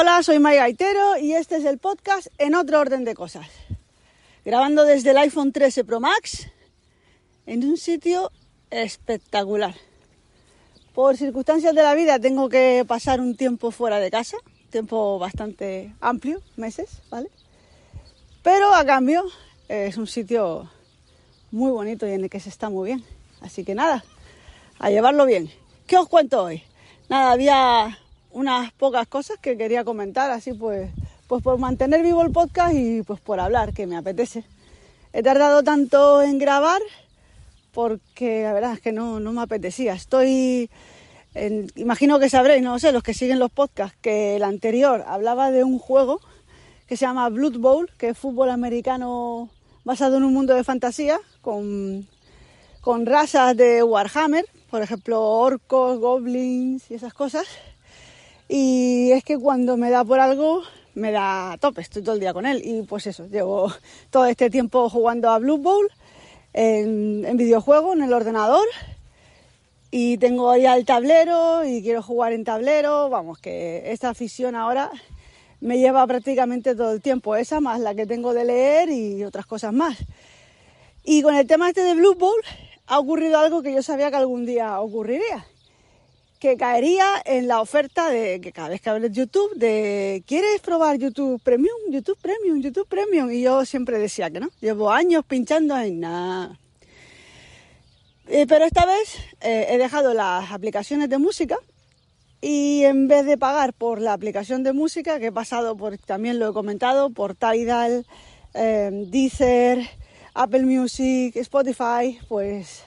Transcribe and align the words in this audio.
Hola, 0.00 0.22
soy 0.22 0.38
May 0.38 0.56
Gaitero 0.56 1.18
y 1.18 1.34
este 1.34 1.56
es 1.56 1.66
el 1.66 1.76
podcast 1.76 2.28
en 2.38 2.54
otro 2.54 2.80
orden 2.80 3.04
de 3.04 3.12
cosas. 3.12 3.46
Grabando 4.46 4.86
desde 4.86 5.10
el 5.10 5.18
iPhone 5.18 5.52
13 5.52 5.84
Pro 5.84 6.00
Max 6.00 6.48
en 7.44 7.68
un 7.68 7.76
sitio 7.76 8.32
espectacular. 8.70 9.74
Por 10.94 11.18
circunstancias 11.18 11.74
de 11.74 11.82
la 11.82 11.94
vida 11.94 12.18
tengo 12.18 12.48
que 12.48 12.82
pasar 12.88 13.20
un 13.20 13.36
tiempo 13.36 13.70
fuera 13.72 14.00
de 14.00 14.10
casa, 14.10 14.38
tiempo 14.70 15.18
bastante 15.18 15.94
amplio, 16.00 16.40
meses, 16.56 17.02
¿vale? 17.10 17.28
Pero 18.42 18.74
a 18.74 18.86
cambio 18.86 19.26
es 19.68 19.98
un 19.98 20.06
sitio 20.06 20.70
muy 21.50 21.72
bonito 21.72 22.08
y 22.08 22.12
en 22.12 22.22
el 22.22 22.30
que 22.30 22.40
se 22.40 22.48
está 22.48 22.70
muy 22.70 22.86
bien. 22.86 23.04
Así 23.42 23.66
que 23.66 23.74
nada, 23.74 24.02
a 24.78 24.88
llevarlo 24.88 25.26
bien. 25.26 25.50
¿Qué 25.86 25.98
os 25.98 26.08
cuento 26.08 26.44
hoy? 26.44 26.62
Nada, 27.10 27.32
había 27.32 27.98
unas 28.32 28.72
pocas 28.72 29.06
cosas 29.06 29.38
que 29.38 29.56
quería 29.56 29.84
comentar, 29.84 30.30
así 30.30 30.52
pues, 30.52 30.90
pues 31.26 31.42
por 31.42 31.58
mantener 31.58 32.02
vivo 32.02 32.22
el 32.22 32.32
podcast 32.32 32.74
y 32.74 33.02
pues 33.02 33.20
por 33.20 33.40
hablar, 33.40 33.72
que 33.72 33.86
me 33.86 33.96
apetece. 33.96 34.44
He 35.12 35.22
tardado 35.22 35.62
tanto 35.62 36.22
en 36.22 36.38
grabar 36.38 36.80
porque 37.72 38.42
la 38.42 38.52
verdad 38.52 38.74
es 38.74 38.80
que 38.80 38.92
no, 38.92 39.20
no 39.20 39.32
me 39.32 39.42
apetecía. 39.42 39.94
Estoy, 39.94 40.70
imagino 41.76 42.18
que 42.18 42.30
sabréis, 42.30 42.62
no 42.62 42.78
sé, 42.78 42.92
los 42.92 43.02
que 43.02 43.14
siguen 43.14 43.38
los 43.38 43.50
podcasts, 43.50 43.96
que 44.00 44.36
el 44.36 44.42
anterior 44.42 45.04
hablaba 45.06 45.50
de 45.50 45.64
un 45.64 45.78
juego 45.78 46.20
que 46.86 46.96
se 46.96 47.06
llama 47.06 47.28
Blood 47.28 47.58
Bowl, 47.58 47.90
que 47.96 48.10
es 48.10 48.18
fútbol 48.18 48.50
americano 48.50 49.48
basado 49.84 50.16
en 50.16 50.24
un 50.24 50.34
mundo 50.34 50.54
de 50.54 50.64
fantasía, 50.64 51.18
con, 51.40 52.06
con 52.80 53.06
razas 53.06 53.56
de 53.56 53.82
Warhammer, 53.82 54.44
por 54.70 54.82
ejemplo, 54.82 55.22
orcos, 55.22 55.98
goblins 55.98 56.90
y 56.90 56.94
esas 56.94 57.14
cosas. 57.14 57.46
Y 58.52 59.12
es 59.12 59.22
que 59.22 59.38
cuando 59.38 59.76
me 59.76 59.90
da 59.90 60.04
por 60.04 60.18
algo, 60.18 60.62
me 60.94 61.12
da 61.12 61.56
tope, 61.60 61.82
estoy 61.82 62.02
todo 62.02 62.16
el 62.16 62.20
día 62.20 62.32
con 62.32 62.46
él. 62.46 62.60
Y 62.64 62.82
pues 62.82 63.06
eso, 63.06 63.28
llevo 63.28 63.72
todo 64.10 64.26
este 64.26 64.50
tiempo 64.50 64.90
jugando 64.90 65.30
a 65.30 65.38
Blue 65.38 65.58
Bowl 65.58 65.88
en, 66.52 67.24
en 67.24 67.36
videojuego, 67.36 67.92
en 67.92 68.02
el 68.02 68.12
ordenador. 68.12 68.66
Y 69.92 70.18
tengo 70.18 70.56
ya 70.56 70.76
el 70.76 70.84
tablero 70.84 71.64
y 71.64 71.80
quiero 71.80 72.02
jugar 72.02 72.32
en 72.32 72.42
tablero. 72.42 73.08
Vamos, 73.08 73.38
que 73.38 73.92
esta 73.92 74.08
afición 74.08 74.56
ahora 74.56 74.90
me 75.60 75.78
lleva 75.78 76.04
prácticamente 76.08 76.74
todo 76.74 76.90
el 76.90 77.00
tiempo. 77.00 77.36
Esa 77.36 77.60
más 77.60 77.78
la 77.78 77.94
que 77.94 78.04
tengo 78.04 78.34
de 78.34 78.46
leer 78.46 78.90
y 78.90 79.22
otras 79.22 79.46
cosas 79.46 79.72
más. 79.72 79.96
Y 81.04 81.22
con 81.22 81.36
el 81.36 81.46
tema 81.46 81.68
este 81.68 81.84
de 81.84 81.94
Blue 81.94 82.16
Bowl 82.16 82.42
ha 82.88 82.98
ocurrido 82.98 83.38
algo 83.38 83.62
que 83.62 83.72
yo 83.72 83.80
sabía 83.80 84.10
que 84.10 84.16
algún 84.16 84.44
día 84.44 84.80
ocurriría 84.80 85.46
que 86.40 86.56
caería 86.56 87.04
en 87.26 87.48
la 87.48 87.60
oferta 87.60 88.08
de 88.08 88.40
que 88.40 88.50
cada 88.50 88.70
vez 88.70 88.80
que 88.80 88.88
hables 88.88 89.12
YouTube, 89.12 89.54
de 89.56 90.24
¿quieres 90.26 90.60
probar 90.62 90.96
YouTube 90.96 91.40
Premium? 91.42 91.76
YouTube 91.90 92.18
Premium, 92.18 92.62
YouTube 92.62 92.88
Premium. 92.88 93.30
Y 93.30 93.42
yo 93.42 93.66
siempre 93.66 93.98
decía 93.98 94.30
que 94.30 94.40
no. 94.40 94.48
Llevo 94.60 94.90
años 94.90 95.22
pinchando 95.26 95.76
en 95.78 96.00
nada. 96.00 96.58
Eh, 98.26 98.46
pero 98.48 98.64
esta 98.64 98.86
vez 98.86 99.16
eh, 99.42 99.66
he 99.68 99.76
dejado 99.76 100.14
las 100.14 100.50
aplicaciones 100.50 101.10
de 101.10 101.18
música 101.18 101.58
y 102.40 102.84
en 102.84 103.06
vez 103.06 103.26
de 103.26 103.36
pagar 103.36 103.74
por 103.74 104.00
la 104.00 104.14
aplicación 104.14 104.62
de 104.62 104.72
música, 104.72 105.18
que 105.18 105.26
he 105.26 105.32
pasado 105.32 105.76
por, 105.76 105.98
también 105.98 106.38
lo 106.38 106.48
he 106.48 106.52
comentado, 106.54 107.10
por 107.10 107.34
Tidal, 107.34 108.06
eh, 108.54 108.90
Deezer, 109.08 109.86
Apple 110.32 110.62
Music, 110.62 111.36
Spotify, 111.36 112.18
pues 112.28 112.82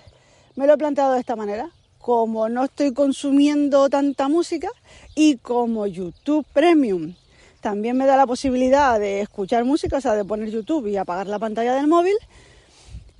me 0.55 0.65
lo 0.65 0.73
he 0.73 0.77
planteado 0.77 1.13
de 1.13 1.19
esta 1.19 1.35
manera 1.35 1.69
como 2.03 2.49
no 2.49 2.65
estoy 2.65 2.91
consumiendo 2.91 3.89
tanta 3.89 4.27
música 4.27 4.67
y 5.15 5.37
como 5.37 5.87
YouTube 5.87 6.45
Premium 6.51 7.13
también 7.61 7.95
me 7.95 8.05
da 8.05 8.17
la 8.17 8.27
posibilidad 8.27 8.99
de 8.99 9.21
escuchar 9.21 9.63
música, 9.63 9.95
o 9.95 10.01
sea, 10.01 10.13
de 10.13 10.25
poner 10.25 10.49
YouTube 10.49 10.87
y 10.87 10.97
apagar 10.97 11.27
la 11.27 11.39
pantalla 11.39 11.73
del 11.73 11.87
móvil, 11.87 12.15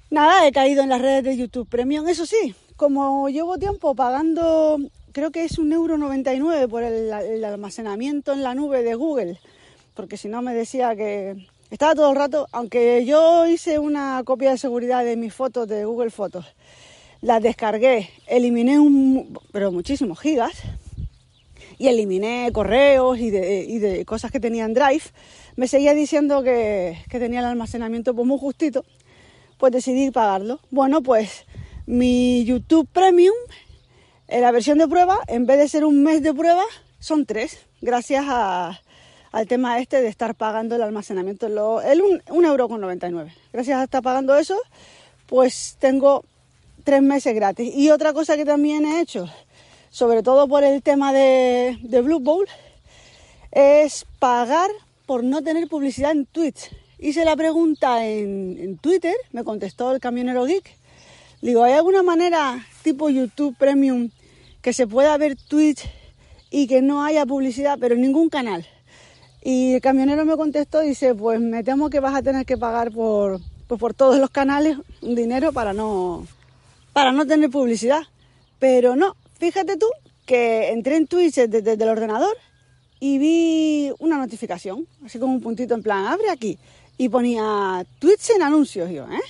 nada, 0.10 0.46
he 0.46 0.52
caído 0.52 0.84
en 0.84 0.90
las 0.90 1.02
redes 1.02 1.24
de 1.24 1.38
YouTube 1.38 1.66
Premium. 1.70 2.10
Eso 2.10 2.26
sí, 2.26 2.54
como 2.76 3.30
llevo 3.30 3.58
tiempo 3.58 3.96
pagando, 3.96 4.78
creo 5.14 5.32
que 5.32 5.46
es 5.46 5.60
un 5.60 5.72
euro 5.72 5.98
99 5.98 6.68
por 6.68 6.84
el, 6.84 7.10
el 7.10 7.46
almacenamiento 7.46 8.34
en 8.34 8.44
la 8.44 8.54
nube 8.54 8.84
de 8.84 8.96
Google, 8.96 9.40
porque 9.94 10.18
si 10.18 10.28
no 10.28 10.42
me 10.42 10.54
decía 10.54 10.94
que 10.98 11.48
estaba 11.72 11.96
todo 11.96 12.10
el 12.10 12.18
rato, 12.18 12.50
aunque 12.52 13.06
yo 13.06 13.48
hice 13.48 13.80
una 13.80 14.22
copia 14.26 14.52
de 14.52 14.58
seguridad 14.58 15.06
de 15.06 15.16
mis 15.16 15.34
fotos 15.34 15.70
de 15.70 15.86
Google 15.86 16.12
Fotos 16.12 16.48
las 17.24 17.42
descargué, 17.42 18.10
eliminé 18.28 18.80
un, 18.80 19.40
pero 19.54 19.72
muchísimos 19.72 20.20
gigas 20.20 20.52
y 21.78 21.88
eliminé 21.88 22.52
correos 22.52 23.18
y 23.18 23.30
de, 23.30 24.04
cosas 24.06 24.30
que 24.30 24.42
tenía 24.42 24.66
en 24.66 24.74
Drive, 24.74 25.04
me 25.56 25.70
seguía 25.70 25.94
diciendo 25.94 26.44
que, 26.44 26.98
tenía 27.10 27.40
el 27.40 27.46
almacenamiento 27.46 28.14
pues 28.14 28.28
muy 28.28 28.38
justito, 28.38 28.84
pues 29.58 29.72
decidí 29.72 30.12
pagarlo. 30.12 30.60
Bueno, 30.70 31.02
pues 31.02 31.46
mi 31.86 32.44
YouTube 32.44 32.90
Premium, 32.92 33.36
en 34.28 34.42
la 34.42 34.52
versión 34.52 34.78
de 34.78 34.88
prueba, 34.90 35.20
en 35.28 35.46
vez 35.46 35.60
de 35.60 35.70
ser 35.70 35.86
un 35.86 36.04
mes 36.04 36.22
de 36.24 36.34
prueba, 36.34 36.64
son 37.00 37.26
tres, 37.26 37.58
gracias 37.82 38.26
al 38.28 39.48
tema 39.48 39.80
este 39.80 40.02
de 40.02 40.10
estar 40.10 40.36
pagando 40.36 40.76
el 40.76 40.82
almacenamiento, 40.82 41.48
el 41.82 42.02
un, 42.02 42.46
euro 42.46 42.68
con 42.68 42.82
99. 42.82 43.34
Gracias 43.54 43.80
a 43.80 43.84
estar 43.86 44.04
pagando 44.04 44.36
eso, 44.36 44.58
pues 45.26 45.78
tengo 45.80 46.26
tres 46.84 47.02
meses 47.02 47.34
gratis. 47.34 47.74
Y 47.76 47.90
otra 47.90 48.14
cosa 48.14 48.36
que 48.36 48.46
también 48.46 48.86
he 48.86 49.02
hecho, 49.02 49.28
sobre 49.90 50.24
todo 50.24 50.48
por 50.48 50.64
el 50.64 50.82
tema 50.82 51.14
de, 51.14 51.78
Blue 52.04 52.20
Bowl, 52.20 52.46
es 53.52 54.06
pagar 54.20 54.70
por 55.06 55.24
no 55.24 55.42
tener 55.42 55.68
publicidad 55.68 56.12
en 56.12 56.26
Twitch. 56.26 56.70
Hice 57.00 57.26
la 57.26 57.36
pregunta 57.36 58.06
en, 58.06 58.78
Twitter, 58.78 59.16
me 59.32 59.44
contestó 59.44 59.94
el 59.94 60.00
camionero 60.00 60.46
geek. 60.46 60.78
Digo, 61.42 61.64
¿hay 61.64 61.74
alguna 61.74 62.04
manera 62.04 62.66
tipo 62.84 63.10
YouTube 63.10 63.56
Premium 63.58 64.10
que 64.62 64.72
se 64.72 64.88
pueda 64.88 65.18
ver 65.18 65.36
Twitch 65.36 65.84
y 66.50 66.68
que 66.68 66.82
no 66.82 67.04
haya 67.04 67.26
publicidad, 67.26 67.78
pero 67.80 67.96
en 67.96 68.02
ningún 68.02 68.30
canal? 68.30 68.66
Y 69.44 69.74
el 69.74 69.82
camionero 69.82 70.24
me 70.24 70.38
contestó, 70.38 70.80
dice, 70.80 71.14
pues 71.14 71.42
me 71.42 71.66
temo 71.66 71.90
que 71.90 72.00
vas 72.00 72.16
a 72.16 72.22
tener 72.22 72.46
que 72.46 72.58
pagar 72.58 72.92
por, 72.92 73.42
pues 73.68 73.78
por 73.78 73.94
todos 73.94 74.18
los 74.18 74.30
canales 74.30 74.78
un 75.02 75.16
dinero 75.16 75.52
para 75.52 75.74
no, 75.74 76.26
para 76.94 77.12
no 77.12 77.26
tener 77.26 77.50
publicidad. 77.50 78.04
Pero 78.60 78.96
no, 78.96 79.18
fíjate 79.40 79.78
tú 79.78 79.88
que 80.26 80.70
entré 80.70 80.96
en 80.96 81.08
Twitch 81.08 81.36
desde, 81.36 81.74
el 81.74 81.90
ordenador 81.90 82.38
y 83.00 83.18
vi 83.18 83.92
una 84.00 84.18
notificación, 84.18 84.88
así 85.06 85.20
como 85.20 85.34
un 85.34 85.42
puntito 85.42 85.74
en 85.74 85.84
plan, 85.84 86.06
abre 86.06 86.30
aquí. 86.30 86.58
Y 86.98 87.10
ponía 87.10 87.86
Twitch 88.00 88.30
en 88.30 88.44
anuncios, 88.44 88.90
yo, 88.92 89.06
¿eh? 89.06 89.22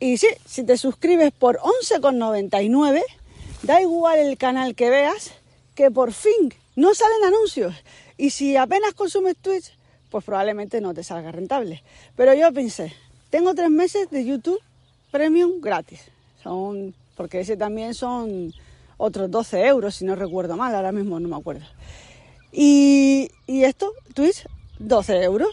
Y 0.00 0.16
sí, 0.16 0.26
si 0.46 0.64
te 0.64 0.76
suscribes 0.76 1.30
por 1.32 1.58
11,99, 1.58 3.02
da 3.62 3.80
igual 3.80 4.18
el 4.18 4.36
canal 4.36 4.74
que 4.74 4.90
veas, 4.90 5.32
que 5.76 5.92
por 5.92 6.12
fin 6.12 6.52
no 6.74 6.92
salen 6.94 7.24
anuncios. 7.24 7.76
Y 8.16 8.30
si 8.30 8.56
apenas 8.56 8.94
consumes 8.94 9.36
Twitch, 9.36 9.72
pues 10.10 10.24
probablemente 10.24 10.80
no 10.80 10.92
te 10.92 11.04
salga 11.04 11.30
rentable. 11.30 11.84
Pero 12.16 12.34
yo 12.34 12.52
pensé, 12.52 12.92
tengo 13.30 13.54
tres 13.54 13.70
meses 13.70 14.10
de 14.10 14.24
YouTube 14.24 14.60
Premium 15.12 15.60
gratis. 15.60 16.11
Son, 16.42 16.94
porque 17.16 17.40
ese 17.40 17.56
también 17.56 17.94
son 17.94 18.52
otros 18.96 19.30
12 19.30 19.66
euros, 19.66 19.96
si 19.96 20.04
no 20.04 20.14
recuerdo 20.16 20.56
mal, 20.56 20.74
ahora 20.74 20.92
mismo 20.92 21.18
no 21.18 21.28
me 21.28 21.36
acuerdo. 21.36 21.64
Y, 22.52 23.30
y 23.46 23.64
esto, 23.64 23.92
Twitch, 24.14 24.46
12 24.78 25.22
euros. 25.22 25.50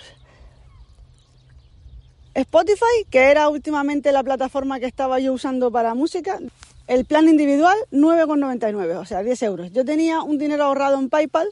Spotify, 2.33 3.05
que 3.09 3.31
era 3.31 3.49
últimamente 3.49 4.11
la 4.11 4.23
plataforma 4.23 4.79
que 4.79 4.85
estaba 4.85 5.19
yo 5.19 5.33
usando 5.33 5.71
para 5.71 5.93
música, 5.93 6.39
el 6.87 7.05
plan 7.05 7.27
individual 7.27 7.77
9,99, 7.91 8.97
o 8.97 9.05
sea, 9.05 9.21
10 9.21 9.43
euros. 9.43 9.71
Yo 9.71 9.83
tenía 9.85 10.21
un 10.21 10.37
dinero 10.37 10.63
ahorrado 10.63 10.99
en 10.99 11.09
PayPal 11.09 11.47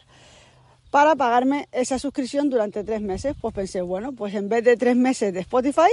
para 0.92 1.16
pagarme 1.16 1.68
esa 1.72 2.00
suscripción 2.00 2.50
durante 2.50 2.84
tres 2.84 3.02
meses. 3.02 3.36
Pues 3.40 3.54
pensé, 3.54 3.82
bueno, 3.82 4.14
pues 4.14 4.34
en 4.34 4.50
vez 4.50 4.64
de 4.64 4.78
tres 4.78 4.96
meses 4.96 5.34
de 5.34 5.42
Spotify, 5.42 5.92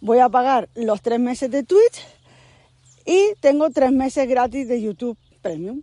voy 0.00 0.18
a 0.18 0.28
pagar 0.28 0.68
los 0.74 1.00
tres 1.00 1.20
meses 1.20 1.50
de 1.50 1.62
Twitch 1.62 2.04
y 3.04 3.34
tengo 3.40 3.70
tres 3.70 3.92
meses 3.92 4.28
gratis 4.28 4.68
de 4.68 4.80
YouTube 4.80 5.16
Premium. 5.42 5.82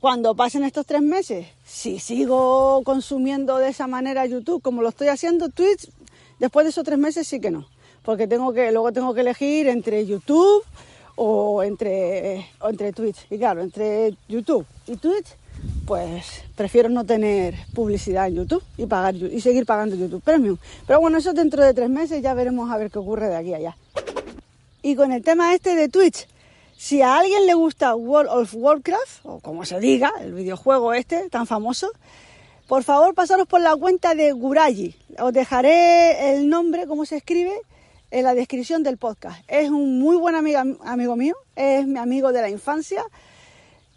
Cuando 0.00 0.34
pasen 0.34 0.64
estos 0.64 0.86
tres 0.86 1.02
meses, 1.02 1.46
si 1.64 1.98
sigo 1.98 2.82
consumiendo 2.84 3.58
de 3.58 3.68
esa 3.68 3.86
manera 3.86 4.24
YouTube 4.26 4.62
como 4.62 4.80
lo 4.80 4.88
estoy 4.88 5.08
haciendo, 5.08 5.50
Twitch, 5.50 5.90
después 6.38 6.64
de 6.64 6.70
esos 6.70 6.84
tres 6.84 6.98
meses 6.98 7.28
sí 7.28 7.38
que 7.38 7.50
no. 7.50 7.66
Porque 8.02 8.26
tengo 8.26 8.52
que, 8.52 8.72
luego 8.72 8.92
tengo 8.92 9.12
que 9.12 9.20
elegir 9.20 9.68
entre 9.68 10.06
YouTube 10.06 10.64
o 11.16 11.62
entre, 11.62 12.46
o 12.60 12.70
entre 12.70 12.92
Twitch. 12.92 13.26
Y 13.28 13.36
claro, 13.36 13.60
entre 13.60 14.16
YouTube 14.26 14.64
y 14.86 14.96
Twitch, 14.96 15.26
pues 15.86 16.44
prefiero 16.56 16.88
no 16.88 17.04
tener 17.04 17.54
publicidad 17.74 18.28
en 18.28 18.36
YouTube 18.36 18.62
y, 18.78 18.86
pagar, 18.86 19.14
y 19.16 19.40
seguir 19.42 19.66
pagando 19.66 19.96
YouTube 19.96 20.22
Premium. 20.22 20.56
Pero 20.86 21.00
bueno, 21.00 21.18
eso 21.18 21.34
dentro 21.34 21.62
de 21.62 21.74
tres 21.74 21.90
meses 21.90 22.22
ya 22.22 22.32
veremos 22.32 22.70
a 22.70 22.78
ver 22.78 22.90
qué 22.90 22.98
ocurre 22.98 23.28
de 23.28 23.36
aquí 23.36 23.52
a 23.52 23.58
allá. 23.58 23.76
Y 24.82 24.94
con 24.94 25.12
el 25.12 25.22
tema 25.22 25.54
este 25.54 25.74
de 25.74 25.90
Twitch, 25.90 26.26
si 26.80 27.02
a 27.02 27.18
alguien 27.18 27.44
le 27.44 27.52
gusta 27.52 27.94
World 27.94 28.30
of 28.30 28.54
Warcraft, 28.54 29.26
o 29.26 29.40
como 29.40 29.66
se 29.66 29.78
diga, 29.80 30.10
el 30.18 30.32
videojuego 30.32 30.94
este 30.94 31.28
tan 31.28 31.46
famoso, 31.46 31.92
por 32.68 32.84
favor 32.84 33.14
pasaros 33.14 33.46
por 33.46 33.60
la 33.60 33.76
cuenta 33.76 34.14
de 34.14 34.32
Gurayi. 34.32 34.96
Os 35.18 35.30
dejaré 35.34 36.32
el 36.32 36.48
nombre, 36.48 36.86
cómo 36.86 37.04
se 37.04 37.18
escribe, 37.18 37.52
en 38.10 38.24
la 38.24 38.34
descripción 38.34 38.82
del 38.82 38.96
podcast. 38.96 39.44
Es 39.46 39.68
un 39.68 39.98
muy 39.98 40.16
buen 40.16 40.34
amigo, 40.34 41.16
mío, 41.16 41.36
es 41.54 41.86
mi 41.86 41.98
amigo 41.98 42.32
de 42.32 42.40
la 42.40 42.48
infancia. 42.48 43.04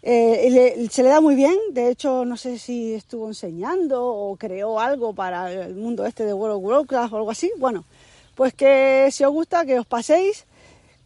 Eh, 0.02 0.86
se 0.90 1.02
le 1.02 1.08
da 1.08 1.22
muy 1.22 1.36
bien, 1.36 1.56
de 1.70 1.88
hecho 1.88 2.26
no 2.26 2.36
sé 2.36 2.58
si 2.58 2.92
estuvo 2.92 3.28
enseñando 3.28 4.04
o 4.04 4.36
creó 4.36 4.78
algo 4.78 5.14
para 5.14 5.50
el 5.50 5.74
mundo 5.74 6.04
este 6.04 6.26
de 6.26 6.34
World 6.34 6.58
of 6.58 6.62
Warcraft 6.62 7.14
o 7.14 7.16
algo 7.16 7.30
así. 7.30 7.50
Bueno, 7.56 7.86
pues 8.34 8.52
que 8.52 9.08
si 9.10 9.24
os 9.24 9.32
gusta 9.32 9.64
que 9.64 9.78
os 9.78 9.86
paséis 9.86 10.44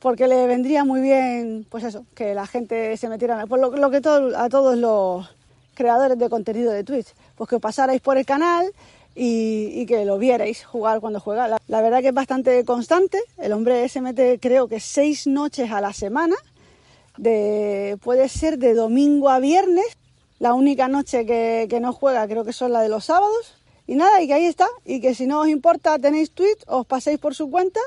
porque 0.01 0.29
le 0.29 0.47
vendría 0.47 0.85
muy 0.85 1.01
bien, 1.01 1.67
pues 1.69 1.85
eso, 1.85 2.05
que 2.15 2.35
la 2.35 2.47
gente 2.47 2.97
se 2.97 3.09
metiera, 3.09 3.47
por 3.47 3.59
lo, 3.59 3.91
que 3.91 4.01
todo, 4.01 4.37
a 4.39 4.49
todos 4.49 4.77
los 4.77 5.29
creadores 5.75 6.19
de 6.19 6.29
contenido 6.29 6.73
de 6.73 6.85
Twitch, 6.85 7.09
pues 7.37 7.51
que 7.51 7.59
pasarais 7.59 8.01
por 8.01 8.17
el 8.17 8.27
canal 8.27 8.71
y, 9.15 9.87
que 9.87 10.05
lo 10.05 10.19
vierais 10.19 10.65
jugar 10.65 11.01
cuando 11.01 11.19
juega. 11.19 11.59
La, 11.67 11.81
verdad 11.81 12.01
que 12.01 12.09
es 12.09 12.15
bastante 12.15 12.65
constante, 12.65 13.19
el 13.39 13.53
hombre 13.53 13.89
se 13.89 14.01
mete 14.01 14.39
creo 14.39 14.69
que 14.69 14.79
seis 14.79 15.27
noches 15.27 15.71
a 15.73 15.81
la 15.81 15.93
semana, 15.93 16.37
de, 17.17 17.99
puede 18.03 18.29
ser 18.29 18.59
de 18.59 18.75
domingo 18.75 19.29
a 19.29 19.41
viernes, 19.41 19.97
la 20.39 20.55
única 20.55 20.87
noche 20.87 21.27
que, 21.27 21.67
que 21.69 21.81
no 21.81 21.93
juega 21.93 22.29
creo 22.29 22.45
que 22.45 22.53
son 22.53 22.73
la 22.73 22.81
de 22.81 22.89
los 22.89 23.07
sábados, 23.07 23.55
y 23.89 23.97
nada, 23.97 24.23
y 24.23 24.29
que 24.29 24.35
ahí 24.35 24.45
está, 24.45 24.69
y 24.85 25.01
que 25.01 25.15
si 25.15 25.27
no 25.27 25.41
os 25.41 25.49
importa 25.49 25.99
tenéis 25.99 26.31
Twitch, 26.31 26.63
os 26.69 26.87
paséis 26.87 27.19
por 27.19 27.35
su 27.35 27.51
cuenta, 27.51 27.81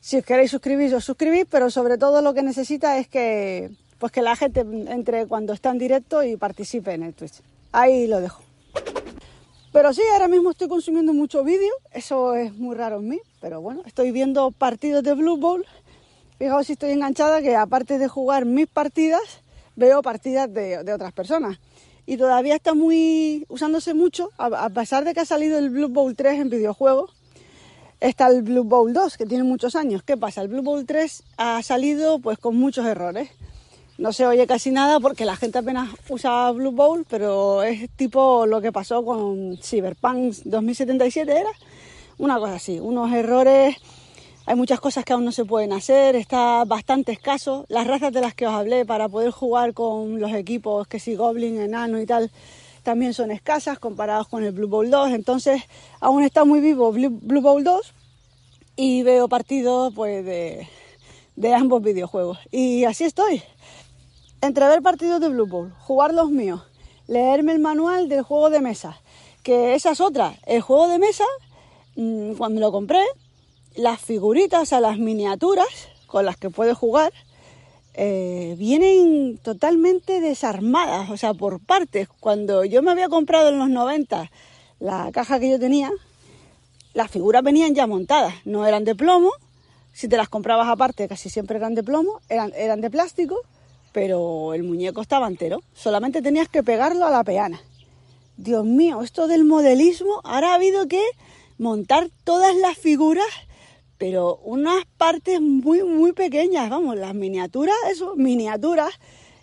si 0.00 0.16
os 0.16 0.24
queréis 0.24 0.50
suscribir, 0.50 0.94
os 0.94 1.04
suscribís, 1.04 1.46
pero 1.48 1.70
sobre 1.70 1.98
todo 1.98 2.22
lo 2.22 2.34
que 2.34 2.42
necesita 2.42 2.98
es 2.98 3.08
que 3.08 3.70
pues 3.98 4.12
que 4.12 4.22
la 4.22 4.34
gente 4.34 4.60
entre 4.60 5.26
cuando 5.26 5.52
está 5.52 5.70
en 5.70 5.78
directo 5.78 6.22
y 6.22 6.36
participe 6.36 6.94
en 6.94 7.02
el 7.02 7.12
Twitch. 7.12 7.42
Ahí 7.70 8.06
lo 8.06 8.20
dejo. 8.20 8.42
Pero 9.72 9.92
sí, 9.92 10.00
ahora 10.12 10.26
mismo 10.26 10.50
estoy 10.50 10.68
consumiendo 10.68 11.12
mucho 11.12 11.44
vídeo, 11.44 11.70
eso 11.92 12.34
es 12.34 12.52
muy 12.54 12.74
raro 12.74 12.98
en 12.98 13.08
mí, 13.08 13.20
pero 13.40 13.60
bueno, 13.60 13.82
estoy 13.86 14.10
viendo 14.10 14.50
partidos 14.50 15.04
de 15.04 15.14
Blue 15.14 15.36
Bowl. 15.36 15.64
Fijaos 16.38 16.66
si 16.66 16.72
estoy 16.72 16.92
enganchada 16.92 17.42
que 17.42 17.54
aparte 17.54 17.98
de 17.98 18.08
jugar 18.08 18.46
mis 18.46 18.66
partidas, 18.66 19.20
veo 19.76 20.02
partidas 20.02 20.52
de, 20.52 20.78
otras 20.92 21.12
personas. 21.12 21.58
Y 22.06 22.16
todavía 22.16 22.56
está 22.56 22.74
muy 22.74 23.44
usándose 23.48 23.94
mucho, 23.94 24.30
a, 24.38 24.46
a, 24.46 24.70
pesar 24.70 25.04
de 25.04 25.14
que 25.14 25.20
ha 25.20 25.26
salido 25.26 25.58
el 25.58 25.70
Blue 25.70 25.88
Bowl 25.88 26.16
3 26.16 26.40
en 26.40 26.50
videojuegos, 26.50 27.14
está 28.00 28.28
el 28.28 28.42
Blue 28.42 28.64
Bowl 28.64 28.92
2, 28.92 29.16
que 29.16 29.26
tiene 29.26 29.44
muchos 29.44 29.76
años. 29.76 30.02
¿Qué 30.02 30.16
pasa? 30.16 30.42
El 30.42 30.48
Blue 30.48 30.62
Bowl 30.62 30.84
3 30.84 31.22
ha 31.36 31.62
salido 31.62 32.18
pues 32.18 32.38
con 32.38 32.56
muchos 32.56 32.86
errores 32.86 33.30
no 34.00 34.14
se 34.14 34.26
oye 34.26 34.46
casi 34.46 34.70
nada 34.70 34.98
porque 34.98 35.26
la 35.26 35.36
gente 35.36 35.58
apenas 35.58 35.90
usa 36.08 36.50
Blue 36.52 36.72
Bowl, 36.72 37.04
pero 37.08 37.62
es 37.62 37.90
tipo 37.96 38.46
lo 38.46 38.62
que 38.62 38.72
pasó 38.72 39.04
con 39.04 39.58
Cyberpunk 39.62 40.36
2077, 40.46 41.30
¿era? 41.30 41.50
Una 42.16 42.38
cosa 42.38 42.54
así, 42.54 42.80
unos 42.80 43.12
errores, 43.12 43.76
hay 44.46 44.56
muchas 44.56 44.80
cosas 44.80 45.04
que 45.04 45.12
aún 45.12 45.26
no 45.26 45.32
se 45.32 45.44
pueden 45.44 45.74
hacer, 45.74 46.16
está 46.16 46.64
bastante 46.64 47.12
escaso. 47.12 47.66
Las 47.68 47.86
razas 47.86 48.10
de 48.10 48.22
las 48.22 48.34
que 48.34 48.46
os 48.46 48.54
hablé 48.54 48.86
para 48.86 49.06
poder 49.10 49.32
jugar 49.32 49.74
con 49.74 50.18
los 50.18 50.32
equipos, 50.32 50.88
que 50.88 50.98
si 50.98 51.14
Goblin, 51.14 51.60
Enano 51.60 52.00
y 52.00 52.06
tal, 52.06 52.30
también 52.82 53.14
son 53.14 53.30
escasas 53.30 53.78
comparados 53.78 54.28
con 54.28 54.44
el 54.44 54.52
Blue 54.52 54.68
Bowl 54.68 54.90
2, 54.90 55.10
entonces 55.10 55.62
aún 56.00 56.22
está 56.22 56.44
muy 56.44 56.60
vivo 56.60 56.92
Blue, 56.92 57.40
Bowl 57.40 57.64
2 57.64 57.94
y 58.76 59.02
veo 59.02 59.28
partidos 59.28 59.92
pues 59.94 60.24
de, 60.24 60.68
de 61.36 61.54
ambos 61.54 61.82
videojuegos. 61.82 62.38
Y 62.50 62.84
así 62.84 63.04
estoy 63.04 63.42
entre 64.42 64.66
ver 64.66 64.82
partidos 64.82 65.20
de 65.20 65.28
Blue 65.28 65.46
Bowl, 65.46 65.74
jugar 65.80 66.14
los 66.14 66.30
míos, 66.30 66.62
leerme 67.06 67.52
el 67.52 67.58
manual 67.58 68.08
del 68.08 68.22
juego 68.22 68.50
de 68.50 68.60
mesa, 68.60 69.00
que 69.42 69.74
esa 69.74 69.90
es 69.90 70.00
otra. 70.00 70.34
El 70.46 70.62
juego 70.62 70.88
de 70.88 70.98
mesa, 70.98 71.24
mm, 71.96 72.34
cuando 72.34 72.60
lo 72.60 72.72
compré, 72.72 73.04
las 73.76 74.00
figuritas, 74.00 74.62
o 74.62 74.66
sea, 74.66 74.80
las 74.80 74.98
miniaturas 74.98 75.68
con 76.06 76.24
las 76.24 76.36
que 76.36 76.50
puedes 76.50 76.76
jugar, 76.76 77.12
eh, 77.94 78.54
vienen 78.58 79.38
totalmente 79.38 80.20
desarmadas, 80.20 81.10
o 81.10 81.16
sea, 81.16 81.34
por 81.34 81.60
partes. 81.60 82.08
Cuando 82.20 82.64
yo 82.64 82.82
me 82.82 82.90
había 82.90 83.08
comprado 83.08 83.48
en 83.48 83.58
los 83.58 83.68
90 83.68 84.30
la 84.78 85.10
caja 85.12 85.38
que 85.38 85.50
yo 85.50 85.58
tenía, 85.58 85.90
las 86.94 87.10
figuras 87.10 87.42
venían 87.42 87.74
ya 87.74 87.86
montadas, 87.86 88.34
no 88.44 88.66
eran 88.66 88.84
de 88.84 88.94
plomo. 88.94 89.30
Si 89.92 90.08
te 90.08 90.16
las 90.16 90.28
comprabas 90.28 90.68
aparte, 90.68 91.08
casi 91.08 91.28
siempre 91.28 91.56
eran 91.56 91.74
de 91.74 91.82
plomo, 91.82 92.20
eran, 92.28 92.52
eran 92.56 92.80
de 92.80 92.90
plástico 92.90 93.36
pero 93.92 94.54
el 94.54 94.62
muñeco 94.62 95.00
estaba 95.00 95.26
entero. 95.28 95.62
Solamente 95.74 96.22
tenías 96.22 96.48
que 96.48 96.62
pegarlo 96.62 97.06
a 97.06 97.10
la 97.10 97.24
peana. 97.24 97.60
Dios 98.36 98.64
mío, 98.64 99.02
esto 99.02 99.26
del 99.26 99.44
modelismo, 99.44 100.20
ahora 100.24 100.52
ha 100.52 100.54
habido 100.54 100.88
que 100.88 101.02
montar 101.58 102.08
todas 102.24 102.54
las 102.56 102.78
figuras, 102.78 103.26
pero 104.00 104.40
unas 104.44 104.86
partes 104.96 105.42
muy, 105.42 105.82
muy 105.82 106.14
pequeñas, 106.14 106.70
vamos, 106.70 106.96
las 106.96 107.14
miniaturas, 107.14 107.76
eso, 107.92 108.16
miniaturas, 108.16 108.98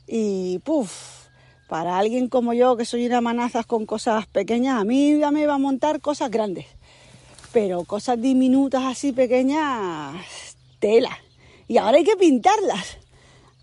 y 0.07 0.57
puff, 0.63 1.27
para 1.69 1.99
alguien 1.99 2.27
como 2.27 2.53
yo, 2.53 2.75
que 2.75 2.83
soy 2.83 3.05
una 3.05 3.21
manazas 3.21 3.67
con 3.67 3.85
cosas 3.85 4.25
pequeñas, 4.25 4.81
a 4.81 4.83
mí 4.83 5.19
ya 5.19 5.29
me 5.29 5.45
va 5.45 5.53
a 5.53 5.59
montar 5.59 6.01
cosas 6.01 6.31
grandes, 6.31 6.65
pero 7.53 7.83
cosas 7.83 8.19
diminutas 8.19 8.83
así 8.83 9.11
pequeñas, 9.11 10.15
tela. 10.79 11.15
Y 11.67 11.77
ahora 11.77 11.97
hay 11.97 12.03
que 12.03 12.17
pintarlas. 12.17 12.97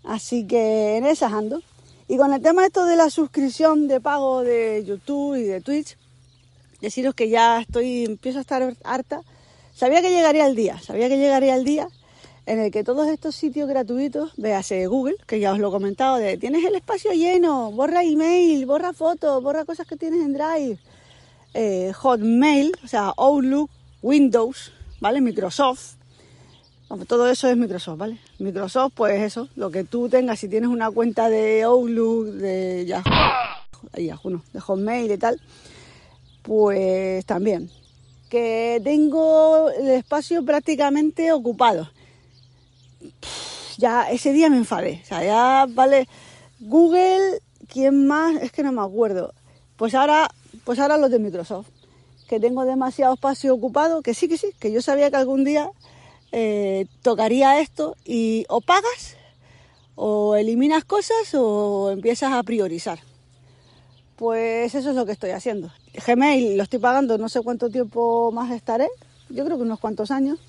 Así 0.05 0.47
que 0.47 0.95
en 0.95 1.05
esas 1.05 1.33
ando. 1.33 1.61
Y 2.07 2.15
con 2.15 2.31
el 2.31 2.41
tema 2.41 2.65
esto 2.65 2.85
de 2.85 2.95
la 2.95 3.09
suscripción 3.09 3.89
de 3.89 3.99
pago 3.99 4.43
de 4.43 4.85
YouTube 4.85 5.35
y 5.35 5.43
de 5.43 5.59
Twitch, 5.59 5.97
deciros 6.79 7.15
que 7.15 7.27
ya 7.27 7.59
estoy, 7.59 8.05
empiezo 8.05 8.37
a 8.37 8.41
estar 8.41 8.77
harta. 8.85 9.23
Sabía 9.75 10.01
que 10.01 10.09
llegaría 10.09 10.47
el 10.47 10.55
día, 10.55 10.79
sabía 10.79 11.09
que 11.09 11.17
llegaría 11.17 11.53
el 11.53 11.65
día 11.65 11.89
en 12.45 12.59
el 12.59 12.71
que 12.71 12.85
todos 12.85 13.09
estos 13.09 13.35
sitios 13.35 13.67
gratuitos, 13.67 14.31
véase 14.37 14.87
Google, 14.87 15.17
que 15.27 15.41
ya 15.41 15.51
os 15.51 15.59
lo 15.59 15.67
he 15.67 15.71
comentado, 15.71 16.15
de 16.15 16.37
tienes 16.37 16.63
el 16.63 16.75
espacio 16.75 17.11
lleno, 17.11 17.73
borra 17.73 18.01
email, 18.01 18.65
borra 18.65 18.93
fotos, 18.93 19.43
borra 19.43 19.65
cosas 19.65 19.85
que 19.85 19.97
tienes 19.97 20.21
en 20.21 20.31
Drive, 20.31 20.77
eh, 21.53 21.91
Hotmail, 21.91 22.71
o 22.85 22.87
sea, 22.87 23.11
Outlook, 23.17 23.69
Windows, 24.01 24.71
¿vale? 25.01 25.19
Microsoft, 25.19 25.95
todo 27.05 27.29
eso 27.29 27.49
es 27.49 27.57
Microsoft, 27.57 27.97
¿vale? 27.97 28.17
Microsoft, 28.39 28.93
pues 28.95 29.21
eso, 29.21 29.49
lo 29.57 29.71
que 29.71 29.83
tú 29.83 30.07
tengas, 30.07 30.39
si 30.39 30.47
tienes 30.47 30.69
una 30.69 30.89
cuenta 30.89 31.27
de 31.27 31.63
Outlook, 31.63 32.27
de 32.27 32.85
Yahoo, 32.85 34.29
no, 34.29 34.41
de 34.53 34.59
Hotmail 34.61 35.11
y 35.11 35.17
tal, 35.17 35.41
pues 36.43 37.25
también. 37.25 37.69
Que 38.29 38.81
tengo 38.83 39.69
el 39.69 39.89
espacio 39.89 40.43
prácticamente 40.43 41.31
ocupado. 41.31 41.89
Ya 43.77 44.09
ese 44.09 44.33
día 44.33 44.49
me 44.49 44.57
enfadé, 44.57 45.01
o 45.03 45.05
sea, 45.05 45.23
ya, 45.23 45.67
vale, 45.69 46.07
Google, 46.59 47.41
¿quién 47.67 48.07
más? 48.07 48.41
Es 48.41 48.51
que 48.51 48.63
no 48.63 48.71
me 48.71 48.81
acuerdo. 48.81 49.33
Pues 49.75 49.93
ahora, 49.93 50.29
pues 50.63 50.79
ahora 50.79 50.97
los 50.97 51.11
de 51.11 51.19
Microsoft, 51.19 51.67
que 52.27 52.39
tengo 52.39 52.65
demasiado 52.65 53.13
espacio 53.13 53.53
ocupado, 53.53 54.01
que 54.01 54.13
sí, 54.13 54.27
que 54.27 54.37
sí, 54.37 54.47
que 54.59 54.71
yo 54.71 54.81
sabía 54.81 55.09
que 55.09 55.17
algún 55.17 55.43
día 55.43 55.69
eh, 56.31 56.87
tocaría 57.01 57.59
esto 57.59 57.95
y 58.05 58.45
o 58.49 58.61
pagas 58.61 59.17
o 59.95 60.35
eliminas 60.35 60.83
cosas 60.83 61.33
o 61.33 61.91
empiezas 61.91 62.33
a 62.33 62.43
priorizar. 62.43 62.99
Pues 64.15 64.73
eso 64.75 64.89
es 64.89 64.95
lo 64.95 65.05
que 65.05 65.11
estoy 65.11 65.31
haciendo. 65.31 65.71
Gmail 66.05 66.57
lo 66.57 66.63
estoy 66.63 66.79
pagando, 66.79 67.17
no 67.17 67.29
sé 67.29 67.41
cuánto 67.41 67.69
tiempo 67.69 68.31
más 68.31 68.51
estaré, 68.51 68.87
yo 69.29 69.45
creo 69.45 69.57
que 69.57 69.63
unos 69.63 69.79
cuantos 69.79 70.11
años, 70.11 70.39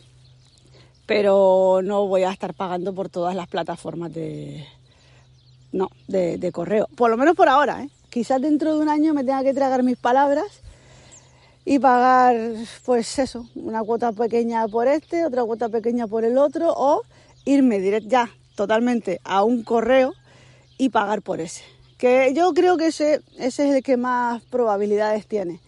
pero 1.06 1.80
no 1.82 2.06
voy 2.06 2.24
a 2.24 2.32
estar 2.32 2.54
pagando 2.54 2.94
por 2.94 3.08
todas 3.08 3.34
las 3.34 3.48
plataformas 3.48 4.12
de, 4.12 4.66
no, 5.72 5.88
de, 6.08 6.38
de 6.38 6.52
correo, 6.52 6.88
por 6.96 7.10
lo 7.10 7.16
menos 7.16 7.36
por 7.36 7.48
ahora. 7.48 7.82
¿eh? 7.82 7.90
Quizás 8.10 8.40
dentro 8.40 8.74
de 8.74 8.80
un 8.80 8.88
año 8.88 9.14
me 9.14 9.24
tenga 9.24 9.42
que 9.42 9.54
tragar 9.54 9.82
mis 9.82 9.96
palabras 9.96 10.46
y 11.64 11.78
pagar, 11.78 12.36
pues 12.84 13.18
eso, 13.18 13.46
una 13.54 13.82
cuota 13.82 14.12
pequeña 14.12 14.66
por 14.68 14.88
este, 14.88 15.24
otra 15.24 15.44
cuota 15.44 15.68
pequeña 15.68 16.06
por 16.06 16.24
el 16.24 16.38
otro, 16.38 16.72
o 16.74 17.02
irme 17.44 17.80
directo 17.80 18.08
ya 18.08 18.30
totalmente 18.54 19.20
a 19.24 19.44
un 19.44 19.62
correo 19.62 20.14
y 20.78 20.88
pagar 20.90 21.22
por 21.22 21.40
ese. 21.40 21.62
Que 21.98 22.32
yo 22.34 22.52
creo 22.52 22.76
que 22.76 22.88
ese, 22.88 23.22
ese 23.38 23.68
es 23.68 23.74
el 23.74 23.82
que 23.82 23.96
más 23.96 24.42
probabilidades 24.44 25.26
tiene. 25.26 25.60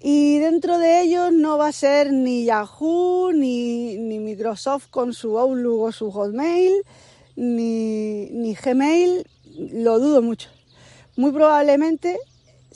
Y 0.00 0.38
dentro 0.38 0.78
de 0.78 1.00
ellos 1.02 1.32
no 1.32 1.58
va 1.58 1.68
a 1.68 1.72
ser 1.72 2.12
ni 2.12 2.44
Yahoo, 2.44 3.32
ni, 3.32 3.96
ni 3.96 4.18
Microsoft 4.18 4.88
con 4.90 5.12
su 5.12 5.38
Outlook 5.38 5.80
o 5.80 5.92
su 5.92 6.10
Hotmail, 6.10 6.72
ni, 7.34 8.26
ni 8.30 8.54
Gmail, 8.54 9.26
lo 9.72 9.98
dudo 9.98 10.22
mucho. 10.22 10.50
Muy 11.16 11.32
probablemente 11.32 12.18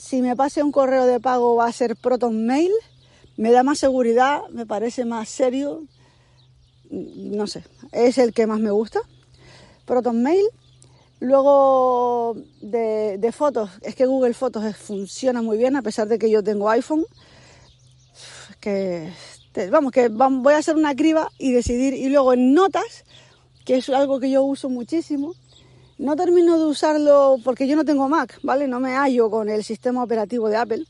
si 0.01 0.23
me 0.23 0.35
pase 0.35 0.63
un 0.63 0.71
correo 0.71 1.05
de 1.05 1.19
pago 1.19 1.55
va 1.55 1.67
a 1.67 1.71
ser 1.71 1.95
Proton 1.95 2.43
Mail, 2.47 2.71
me 3.37 3.51
da 3.51 3.61
más 3.61 3.77
seguridad, 3.77 4.41
me 4.49 4.65
parece 4.65 5.05
más 5.05 5.29
serio, 5.29 5.83
no 6.89 7.45
sé, 7.45 7.63
es 7.91 8.17
el 8.17 8.33
que 8.33 8.47
más 8.47 8.59
me 8.59 8.71
gusta. 8.71 8.99
Proton 9.85 10.23
Mail 10.23 10.43
Luego 11.21 12.35
de, 12.61 13.31
fotos, 13.31 13.69
es 13.83 13.93
que 13.93 14.07
Google 14.07 14.33
Fotos 14.33 14.75
funciona 14.75 15.43
muy 15.43 15.55
bien 15.55 15.75
a 15.75 15.83
pesar 15.83 16.07
de 16.07 16.17
que 16.17 16.31
yo 16.31 16.43
tengo 16.43 16.67
iPhone. 16.67 17.05
Vamos, 19.69 19.91
que 19.91 20.09
voy 20.09 20.53
a 20.53 20.57
hacer 20.57 20.75
una 20.75 20.95
criba 20.95 21.31
y 21.37 21.51
decidir. 21.51 21.93
Y 21.93 22.09
luego 22.09 22.33
en 22.33 22.55
notas, 22.55 23.05
que 23.65 23.75
es 23.75 23.89
algo 23.89 24.19
que 24.19 24.31
yo 24.31 24.41
uso 24.41 24.67
muchísimo, 24.67 25.35
no 25.99 26.15
termino 26.15 26.57
de 26.57 26.65
usarlo 26.65 27.37
porque 27.43 27.67
yo 27.67 27.75
no 27.75 27.85
tengo 27.85 28.09
Mac, 28.09 28.39
¿vale? 28.41 28.67
No 28.67 28.79
me 28.79 28.95
hallo 28.95 29.29
con 29.29 29.47
el 29.47 29.63
sistema 29.63 30.03
operativo 30.03 30.49
de 30.49 30.57
Apple. 30.57 30.85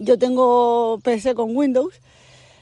Yo 0.00 0.18
tengo 0.18 0.98
PC 1.04 1.36
con 1.36 1.56
Windows. 1.56 1.94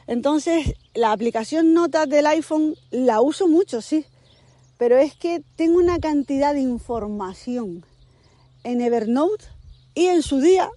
Entonces, 0.06 0.74
la 0.92 1.12
aplicación 1.12 1.72
Notas 1.72 2.10
del 2.10 2.26
iPhone 2.26 2.74
la 2.90 3.22
uso 3.22 3.48
mucho, 3.48 3.80
sí. 3.80 4.04
Pero 4.78 4.96
es 4.96 5.14
que 5.14 5.42
tengo 5.56 5.78
una 5.78 5.98
cantidad 5.98 6.54
de 6.54 6.60
información 6.60 7.84
en 8.64 8.80
Evernote 8.80 9.44
y 9.94 10.06
en 10.06 10.22
su 10.22 10.40
día 10.40 10.68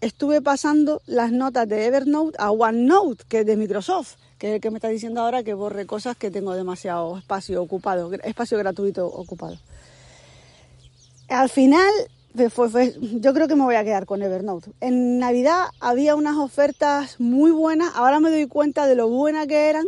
estuve 0.00 0.40
pasando 0.40 1.02
las 1.06 1.32
notas 1.32 1.68
de 1.68 1.86
Evernote 1.86 2.36
a 2.38 2.50
OneNote, 2.50 3.24
que 3.28 3.40
es 3.40 3.46
de 3.46 3.56
Microsoft, 3.56 4.16
que 4.38 4.48
es 4.48 4.54
el 4.54 4.60
que 4.60 4.70
me 4.70 4.78
está 4.78 4.88
diciendo 4.88 5.20
ahora 5.20 5.42
que 5.42 5.54
borre 5.54 5.86
cosas 5.86 6.16
que 6.16 6.30
tengo 6.30 6.54
demasiado 6.54 7.18
espacio 7.18 7.62
ocupado, 7.62 8.12
espacio 8.24 8.56
gratuito 8.58 9.06
ocupado. 9.06 9.58
Al 11.28 11.48
final, 11.48 11.90
yo 12.34 13.34
creo 13.34 13.48
que 13.48 13.56
me 13.56 13.64
voy 13.64 13.74
a 13.74 13.84
quedar 13.84 14.06
con 14.06 14.22
Evernote. 14.22 14.72
En 14.80 15.18
Navidad 15.18 15.66
había 15.80 16.14
unas 16.14 16.36
ofertas 16.36 17.20
muy 17.20 17.50
buenas, 17.50 17.92
ahora 17.94 18.20
me 18.20 18.30
doy 18.30 18.46
cuenta 18.46 18.86
de 18.86 18.94
lo 18.94 19.08
buenas 19.08 19.46
que 19.46 19.68
eran 19.68 19.86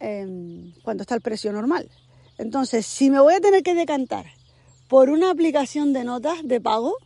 em, 0.00 0.72
cuando 0.82 1.02
está 1.02 1.14
el 1.14 1.20
precio 1.20 1.52
normal. 1.52 1.88
Entonces, 2.38 2.86
si 2.86 3.10
me 3.10 3.20
voy 3.20 3.34
a 3.34 3.40
tener 3.40 3.62
que 3.62 3.74
decantar 3.74 4.26
por 4.88 5.10
una 5.10 5.30
aplicación 5.30 5.92
de 5.92 6.04
notas 6.04 6.38
de 6.42 6.60
pago, 6.60 6.96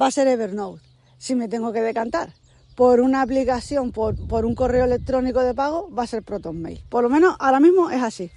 va 0.00 0.06
a 0.06 0.10
ser 0.10 0.28
Evernote 0.28 0.82
si 1.18 1.34
me 1.34 1.48
tengo 1.48 1.72
que 1.72 1.82
decantar 1.82 2.32
por 2.74 3.00
una 3.00 3.20
aplicación, 3.20 3.92
por, 3.92 4.16
un 4.46 4.54
correo 4.54 4.86
electrónico 4.86 5.40
de 5.40 5.52
pago, 5.52 5.90
va 5.94 6.04
a 6.04 6.06
ser 6.06 6.22
ProtonMail. 6.22 6.82
Por 6.88 7.02
lo 7.02 7.10
menos 7.10 7.36
ahora 7.38 7.60
mismo 7.60 7.90
es 7.90 8.02
así. 8.02 8.30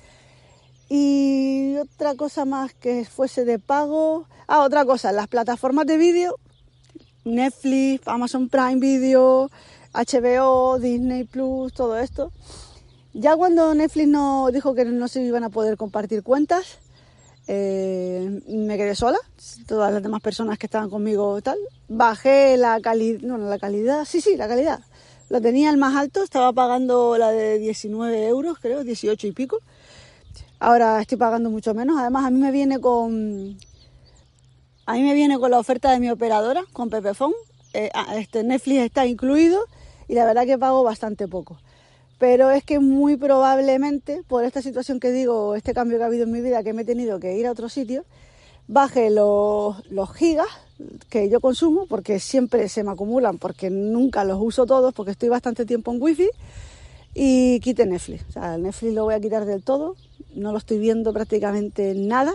Y 0.89 1.77
otra 1.77 2.15
cosa 2.15 2.43
más 2.43 2.73
que 2.73 3.05
fuese 3.05 3.45
de 3.45 3.57
pago. 3.57 4.27
Ah, 4.47 4.63
otra 4.63 4.83
cosa, 4.83 5.13
las 5.13 5.29
plataformas 5.29 5.85
de 5.85 5.97
vídeo, 5.97 6.39
Netflix, 7.23 8.05
Amazon 8.05 8.49
Prime 8.49 8.81
Video, 8.81 9.49
HBO, 9.93 10.77
Disney 10.77 11.23
Plus, 11.23 11.71
todo 11.71 11.97
esto. 11.97 12.33
Ya 13.13 13.35
cuando 13.35 13.75
Netflix 13.75 14.07
no 14.07 14.49
dijo 14.51 14.73
que 14.73 14.85
no 14.85 15.07
se 15.07 15.21
iban 15.21 15.43
a 15.43 15.49
poder 15.49 15.77
compartir 15.77 16.23
cuentas, 16.23 16.79
eh, 17.47 18.41
me 18.47 18.75
quedé 18.75 18.95
sola, 18.95 19.19
todas 19.67 19.93
las 19.93 20.01
demás 20.01 20.21
personas 20.21 20.57
que 20.57 20.65
estaban 20.65 20.89
conmigo 20.89 21.39
tal. 21.43 21.57
Bajé 21.87 22.57
la 22.57 22.81
calidad, 22.81 23.21
no, 23.21 23.37
la 23.37 23.59
calidad, 23.59 24.05
sí, 24.05 24.19
sí, 24.19 24.35
la 24.35 24.47
calidad. 24.47 24.79
La 25.29 25.39
tenía 25.41 25.69
el 25.69 25.77
más 25.77 25.95
alto, 25.95 26.23
estaba 26.23 26.53
pagando 26.53 27.15
la 27.19 27.31
de 27.31 27.59
19 27.59 28.27
euros, 28.27 28.57
creo, 28.59 28.83
18 28.83 29.27
y 29.27 29.31
pico. 29.31 29.59
Ahora 30.59 30.99
estoy 30.99 31.19
pagando 31.19 31.51
mucho 31.51 31.75
menos. 31.75 31.99
Además, 31.99 32.25
a 32.25 32.31
mí 32.31 32.39
me 32.39 32.51
viene 32.51 32.79
con. 32.79 33.57
A 34.87 34.93
mí 34.93 35.03
me 35.03 35.13
viene 35.13 35.37
con 35.37 35.51
la 35.51 35.59
oferta 35.59 35.91
de 35.91 35.99
mi 35.99 36.09
operadora, 36.09 36.63
con 36.73 36.89
Pepefon. 36.89 37.33
Eh, 37.73 37.89
ah, 37.93 38.15
este 38.17 38.43
Netflix 38.43 38.81
está 38.81 39.05
incluido 39.05 39.65
y 40.07 40.15
la 40.15 40.25
verdad 40.25 40.45
que 40.45 40.57
pago 40.57 40.83
bastante 40.83 41.27
poco 41.27 41.59
pero 42.23 42.51
es 42.51 42.63
que 42.63 42.79
muy 42.79 43.17
probablemente 43.17 44.23
por 44.25 44.45
esta 44.45 44.61
situación 44.61 45.01
que 45.01 45.11
digo, 45.11 45.55
este 45.55 45.73
cambio 45.73 45.97
que 45.97 46.05
ha 46.05 46.07
habido 46.07 46.23
en 46.23 46.31
mi 46.31 46.39
vida, 46.39 46.63
que 46.63 46.71
me 46.71 46.83
he 46.83 46.85
tenido 46.85 47.19
que 47.19 47.37
ir 47.37 47.45
a 47.45 47.51
otro 47.51 47.67
sitio, 47.67 48.05
baje 48.65 49.09
los, 49.09 49.75
gigas 50.15 50.47
que 51.09 51.27
yo 51.29 51.41
consumo, 51.41 51.85
porque 51.85 52.21
siempre 52.21 52.69
se 52.69 52.81
me 52.85 52.91
acumulan, 52.91 53.39
porque 53.39 53.69
nunca 53.69 54.23
los 54.23 54.39
uso 54.41 54.65
todos, 54.65 54.93
porque 54.93 55.11
estoy 55.11 55.27
bastante 55.27 55.65
tiempo 55.65 55.91
en 55.91 56.01
wifi, 56.01 56.29
y 57.13 57.59
quite 57.59 57.85
Netflix. 57.85 58.23
O 58.29 58.31
sea, 58.31 58.55
el 58.55 58.63
Netflix 58.63 58.93
lo 58.93 59.03
voy 59.03 59.15
a 59.15 59.19
quitar 59.19 59.43
del 59.43 59.61
todo, 59.61 59.97
no 60.33 60.53
lo 60.53 60.59
estoy 60.59 60.79
viendo 60.79 61.11
prácticamente 61.11 61.93
nada. 61.93 62.31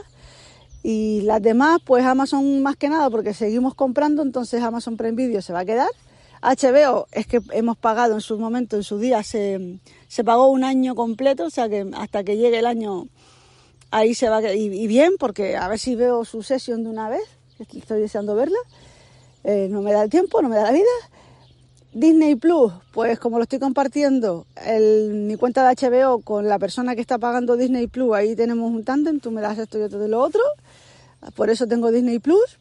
Y 0.83 1.23
las 1.23 1.41
demás, 1.41 1.79
pues 1.83 2.05
Amazon 2.05 2.63
más 2.63 2.77
que 2.77 2.91
nada, 2.91 3.09
porque 3.09 3.33
seguimos 3.33 3.75
comprando, 3.75 4.21
entonces 4.21 4.63
Amazon 4.63 4.99
Prime 4.99 5.13
Video 5.13 5.41
se 5.41 5.55
va 5.55 5.61
a 5.61 5.65
quedar. 5.65 5.89
HBO 6.43 7.07
es 7.13 7.27
que 7.27 7.41
hemos 7.53 7.77
pagado 7.77 8.15
en 8.15 8.21
su 8.21 8.39
momento, 8.39 8.77
en 8.77 8.85
su 8.85 8.99
día, 8.99 9.23
se, 9.23 9.79
pagó 10.25 10.49
un 10.51 10.65
año 10.65 10.95
completo, 10.95 11.47
o 11.47 11.51
sea 11.51 11.69
que 11.69 11.91
hasta 11.95 12.25
que 12.25 12.37
llegue 12.37 12.59
el 12.59 12.67
año 12.67 13.09
ahí 13.91 14.15
se 14.15 14.29
va 14.29 14.43
y, 14.53 14.67
y 14.67 14.87
bien, 14.87 15.15
porque 15.19 15.57
a 15.57 15.69
ver 15.69 15.79
si 15.79 15.95
veo 15.95 16.25
su 16.25 16.43
sesión 16.43 16.85
de 16.85 16.91
una 16.91 17.09
vez, 17.09 17.23
estoy 17.59 18.01
deseando 18.01 18.35
verla, 18.35 18.59
eh, 19.45 19.69
no 19.71 19.83
me 19.83 19.93
da 19.93 20.05
el 20.05 20.11
tiempo, 20.11 20.43
no 20.43 20.49
me 20.49 20.57
da 20.57 20.65
la 20.65 20.73
vida. 20.73 20.85
Disney 21.93 22.37
Plus, 22.37 22.73
pues 22.93 23.19
como 23.19 23.39
lo 23.39 23.45
estoy 23.45 23.59
compartiendo, 23.59 24.47
mi 25.11 25.37
cuenta 25.37 25.67
de 25.67 25.75
HBO 25.75 26.21
con 26.21 26.47
la 26.47 26.59
persona 26.59 26.95
que 26.95 27.01
está 27.01 27.19
pagando 27.19 27.57
Disney 27.57 27.87
Plus, 27.87 28.15
ahí 28.15 28.37
tenemos 28.37 28.71
un 28.71 28.85
tándem, 28.85 29.21
tú 29.21 29.31
me 29.31 29.41
das 29.41 29.59
esto 29.59 29.79
y 29.79 29.89
te 29.89 29.97
doy 29.97 30.09
lo 30.09 30.21
otro, 30.21 30.43
por 31.35 31.51
eso 31.51 31.67
tengo 31.67 31.91
Disney 31.91 32.19
Plus. 32.19 32.59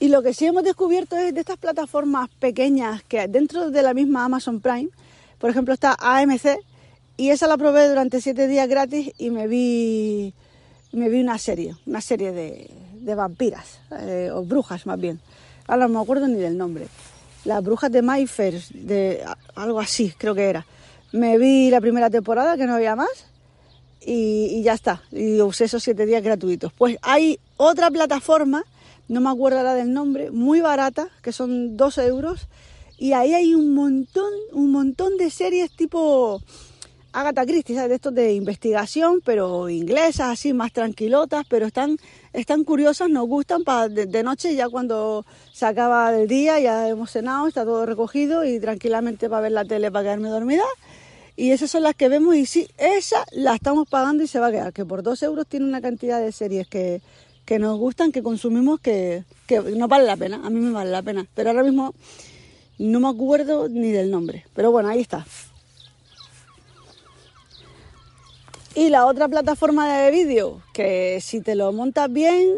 Y 0.00 0.08
lo 0.08 0.22
que 0.22 0.32
sí 0.32 0.46
hemos 0.46 0.62
descubierto 0.62 1.16
es 1.16 1.34
de 1.34 1.40
estas 1.40 1.58
plataformas 1.58 2.28
pequeñas 2.38 3.02
que 3.02 3.26
dentro 3.26 3.70
de 3.70 3.82
la 3.82 3.94
misma 3.94 4.24
Amazon 4.24 4.60
Prime, 4.60 4.90
por 5.38 5.50
ejemplo 5.50 5.74
está 5.74 5.96
AMC, 5.98 6.58
y 7.16 7.30
esa 7.30 7.48
la 7.48 7.56
probé 7.56 7.88
durante 7.88 8.20
siete 8.20 8.46
días 8.46 8.68
gratis 8.68 9.12
y 9.18 9.30
me 9.30 9.48
vi, 9.48 10.34
me 10.92 11.08
vi 11.08 11.20
una 11.20 11.36
serie, 11.36 11.74
una 11.84 12.00
serie 12.00 12.30
de, 12.30 13.14
vampiras, 13.16 13.80
eh, 13.90 14.30
o 14.32 14.44
brujas 14.44 14.86
más 14.86 15.00
bien. 15.00 15.18
Ahora 15.66 15.88
no 15.88 15.94
me 15.94 16.00
acuerdo 16.00 16.28
ni 16.28 16.36
del 16.36 16.56
nombre. 16.56 16.86
Las 17.44 17.64
brujas 17.64 17.90
de 17.90 18.02
Mayfair, 18.02 18.62
de 18.74 19.24
algo 19.56 19.80
así 19.80 20.14
creo 20.16 20.34
que 20.36 20.44
era. 20.44 20.64
Me 21.10 21.38
vi 21.38 21.70
la 21.70 21.80
primera 21.80 22.08
temporada, 22.08 22.56
que 22.56 22.66
no 22.66 22.74
había 22.74 22.94
más, 22.94 23.26
y, 24.00 24.50
y 24.52 24.62
ya 24.62 24.74
está. 24.74 25.02
Y 25.10 25.40
usé 25.40 25.64
esos 25.64 25.82
siete 25.82 26.06
días 26.06 26.22
gratuitos. 26.22 26.72
Pues 26.72 26.98
hay 27.02 27.40
otra 27.56 27.90
plataforma 27.90 28.64
no 29.08 29.20
me 29.20 29.30
acuerdo 29.30 29.58
ahora 29.58 29.74
del 29.74 29.92
nombre, 29.92 30.30
muy 30.30 30.60
barata, 30.60 31.08
que 31.22 31.32
son 31.32 31.76
12 31.76 32.06
euros, 32.06 32.48
y 32.98 33.12
ahí 33.12 33.34
hay 33.34 33.54
un 33.54 33.74
montón, 33.74 34.32
un 34.52 34.70
montón 34.70 35.16
de 35.16 35.30
series 35.30 35.70
tipo 35.76 36.42
Agatha 37.12 37.46
Christie, 37.46 37.74
¿sabes? 37.74 37.88
de 37.88 37.94
estos 37.94 38.14
de 38.14 38.34
investigación, 38.34 39.22
pero 39.24 39.68
inglesas, 39.70 40.28
así, 40.28 40.52
más 40.52 40.72
tranquilotas, 40.72 41.46
pero 41.48 41.66
están, 41.66 41.96
están 42.32 42.64
curiosas, 42.64 43.08
nos 43.08 43.26
gustan 43.26 43.64
para 43.64 43.88
de, 43.88 44.22
noche, 44.22 44.54
ya 44.54 44.68
cuando 44.68 45.24
se 45.52 45.64
acaba 45.64 46.14
el 46.14 46.28
día, 46.28 46.60
ya 46.60 46.88
hemos 46.88 47.10
cenado, 47.10 47.48
está 47.48 47.64
todo 47.64 47.86
recogido 47.86 48.44
y 48.44 48.60
tranquilamente 48.60 49.30
para 49.30 49.42
ver 49.42 49.52
la 49.52 49.64
tele, 49.64 49.90
para 49.90 50.04
quedarme 50.04 50.28
dormida. 50.28 50.64
Y 51.34 51.52
esas 51.52 51.70
son 51.70 51.84
las 51.84 51.94
que 51.94 52.08
vemos 52.08 52.34
y 52.34 52.46
sí, 52.46 52.68
esa 52.76 53.24
la 53.32 53.54
estamos 53.54 53.88
pagando 53.88 54.24
y 54.24 54.26
se 54.26 54.40
va 54.40 54.48
a 54.48 54.50
quedar, 54.50 54.72
que 54.72 54.84
por 54.84 55.02
2 55.02 55.22
euros 55.22 55.46
tiene 55.46 55.66
una 55.66 55.80
cantidad 55.80 56.20
de 56.20 56.32
series 56.32 56.68
que, 56.68 57.00
que 57.48 57.58
nos 57.58 57.78
gustan, 57.78 58.12
que 58.12 58.22
consumimos, 58.22 58.78
que, 58.78 59.24
no 59.74 59.88
vale 59.88 60.04
la 60.04 60.18
pena. 60.18 60.42
A 60.44 60.50
mí 60.50 60.60
me 60.60 60.70
vale 60.70 60.90
la 60.90 61.00
pena. 61.00 61.26
Pero 61.34 61.48
ahora 61.48 61.62
mismo 61.62 61.94
no 62.78 63.00
me 63.00 63.08
acuerdo 63.08 63.70
ni 63.70 63.90
del 63.90 64.10
nombre. 64.10 64.44
Pero 64.54 64.70
bueno, 64.70 64.90
ahí 64.90 65.00
está. 65.00 65.24
Y 68.74 68.90
la 68.90 69.06
otra 69.06 69.28
plataforma 69.28 69.90
de 69.90 70.10
vídeo, 70.10 70.60
que 70.74 71.20
si 71.22 71.40
te 71.40 71.54
lo 71.54 71.72
montas 71.72 72.12
bien, 72.12 72.50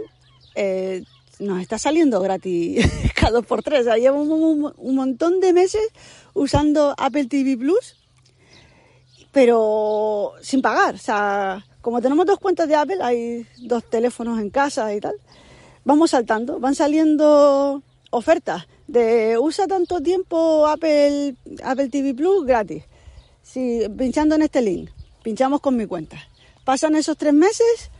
eh, 0.56 1.04
nos 1.38 1.60
está 1.62 1.78
saliendo 1.78 2.20
gratis 2.20 2.84
cada 3.14 3.30
dos 3.34 3.46
por 3.46 3.62
tres. 3.62 3.82
O 3.82 3.84
sea, 3.84 3.96
llevo 3.96 4.20
un, 4.22 4.72
un, 4.76 4.94
montón 4.96 5.38
de 5.38 5.52
meses 5.52 5.86
usando 6.34 6.96
Apple 6.98 7.26
TV 7.26 7.56
Plus, 7.56 7.94
pero 9.30 10.32
sin 10.42 10.60
pagar. 10.62 10.96
O 10.96 10.98
sea, 10.98 11.64
como 11.80 12.00
tenemos 12.00 12.26
dos 12.26 12.38
cuentas 12.38 12.68
de 12.68 12.74
Apple, 12.74 12.98
hay 13.02 13.46
dos 13.58 13.84
teléfonos 13.84 14.38
en 14.38 14.50
casa 14.50 14.94
y 14.94 15.00
tal, 15.00 15.14
vamos 15.84 16.10
saltando, 16.10 16.60
van 16.60 16.74
saliendo 16.74 17.82
ofertas 18.10 18.66
de 18.86 19.38
usa 19.38 19.66
tanto 19.66 20.00
tiempo 20.00 20.66
Apple, 20.66 21.36
Apple 21.62 21.88
TV 21.88 22.14
Plus 22.14 22.44
gratis. 22.44 22.84
Si, 23.42 23.82
pinchando 23.96 24.34
en 24.34 24.42
este 24.42 24.62
link, 24.62 24.90
pinchamos 25.22 25.60
con 25.60 25.76
mi 25.76 25.86
cuenta. 25.86 26.16
Pasan 26.64 26.94
esos 26.96 27.16
tres 27.16 27.32
meses 27.32 27.90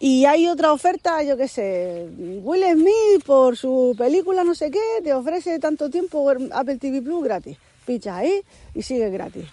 y 0.00 0.24
hay 0.24 0.48
otra 0.48 0.72
oferta, 0.72 1.22
yo 1.22 1.36
qué 1.36 1.48
sé, 1.48 2.08
Will 2.42 2.64
Smith 2.72 3.24
por 3.24 3.56
su 3.56 3.94
película 3.96 4.42
no 4.42 4.54
sé 4.54 4.70
qué, 4.70 4.80
te 5.04 5.14
ofrece 5.14 5.58
tanto 5.58 5.88
tiempo 5.88 6.28
Apple 6.30 6.78
TV 6.78 7.02
Plus 7.02 7.22
gratis. 7.22 7.56
Pincha 7.86 8.16
ahí 8.16 8.42
y 8.74 8.82
sigue 8.82 9.10
gratis. 9.10 9.44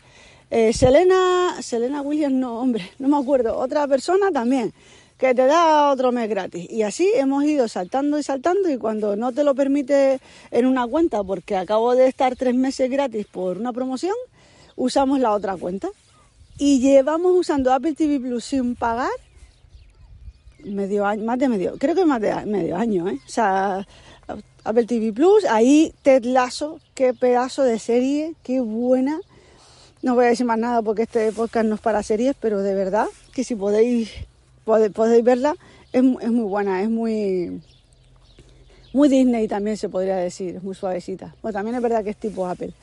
Eh, 0.51 0.73
Selena, 0.73 1.61
Selena 1.61 2.01
Williams, 2.01 2.35
no, 2.35 2.59
hombre, 2.59 2.89
no 2.97 3.07
me 3.07 3.17
acuerdo, 3.17 3.55
otra 3.57 3.87
persona 3.87 4.31
también, 4.31 4.73
que 5.17 5.35
te 5.35 5.45
da 5.45 5.91
otro 5.91 6.11
mes 6.11 6.27
gratis. 6.27 6.67
Y 6.69 6.81
así 6.81 7.11
hemos 7.15 7.43
ido 7.43 7.67
saltando 7.67 8.17
y 8.17 8.23
saltando 8.23 8.69
y 8.69 8.77
cuando 8.77 9.15
no 9.15 9.31
te 9.31 9.43
lo 9.43 9.53
permite 9.53 10.19
en 10.49 10.65
una 10.65 10.87
cuenta, 10.87 11.23
porque 11.23 11.55
acabo 11.55 11.95
de 11.95 12.07
estar 12.07 12.35
tres 12.35 12.55
meses 12.55 12.89
gratis 12.89 13.27
por 13.27 13.57
una 13.57 13.73
promoción, 13.73 14.15
usamos 14.75 15.19
la 15.19 15.33
otra 15.33 15.55
cuenta. 15.55 15.89
Y 16.57 16.79
llevamos 16.79 17.33
usando 17.37 17.71
Apple 17.71 17.93
TV 17.93 18.19
Plus 18.19 18.43
sin 18.43 18.75
pagar 18.75 19.11
medio 20.63 21.05
año, 21.05 21.23
más 21.23 21.39
de 21.39 21.47
medio, 21.47 21.77
creo 21.77 21.95
que 21.95 22.05
más 22.05 22.19
de 22.19 22.45
medio 22.45 22.75
año, 22.75 23.07
¿eh? 23.07 23.19
O 23.25 23.29
sea, 23.29 23.87
Apple 24.63 24.85
TV 24.85 25.13
Plus, 25.13 25.45
ahí 25.45 25.93
Ted 26.01 26.25
Lasso, 26.25 26.79
qué 26.95 27.13
pedazo 27.13 27.63
de 27.63 27.79
serie, 27.79 28.35
qué 28.43 28.59
buena. 28.59 29.19
No 30.01 30.15
voy 30.15 30.25
a 30.25 30.29
decir 30.29 30.45
más 30.45 30.57
nada 30.57 30.81
porque 30.81 31.03
este 31.03 31.31
podcast 31.33 31.65
no 31.65 31.75
es 31.75 31.81
para 31.81 32.03
series, 32.03 32.33
pero 32.39 32.61
de 32.61 32.73
verdad 32.73 33.07
que 33.33 33.43
si 33.43 33.55
podéis, 33.55 34.11
podéis, 34.63 35.23
verla, 35.23 35.55
es, 35.91 36.01
es, 36.21 36.31
muy 36.31 36.45
buena, 36.45 36.81
es 36.81 36.89
muy, 36.89 37.61
muy 38.93 39.09
Disney 39.09 39.49
también 39.49 39.75
se 39.75 39.89
podría 39.89 40.15
decir, 40.15 40.55
es 40.55 40.63
muy 40.63 40.73
suavecita. 40.73 41.35
Bueno, 41.41 41.53
también 41.53 41.75
es 41.75 41.81
verdad 41.81 42.03
que 42.03 42.11
es 42.11 42.17
tipo 42.17 42.47
Apple. 42.47 42.73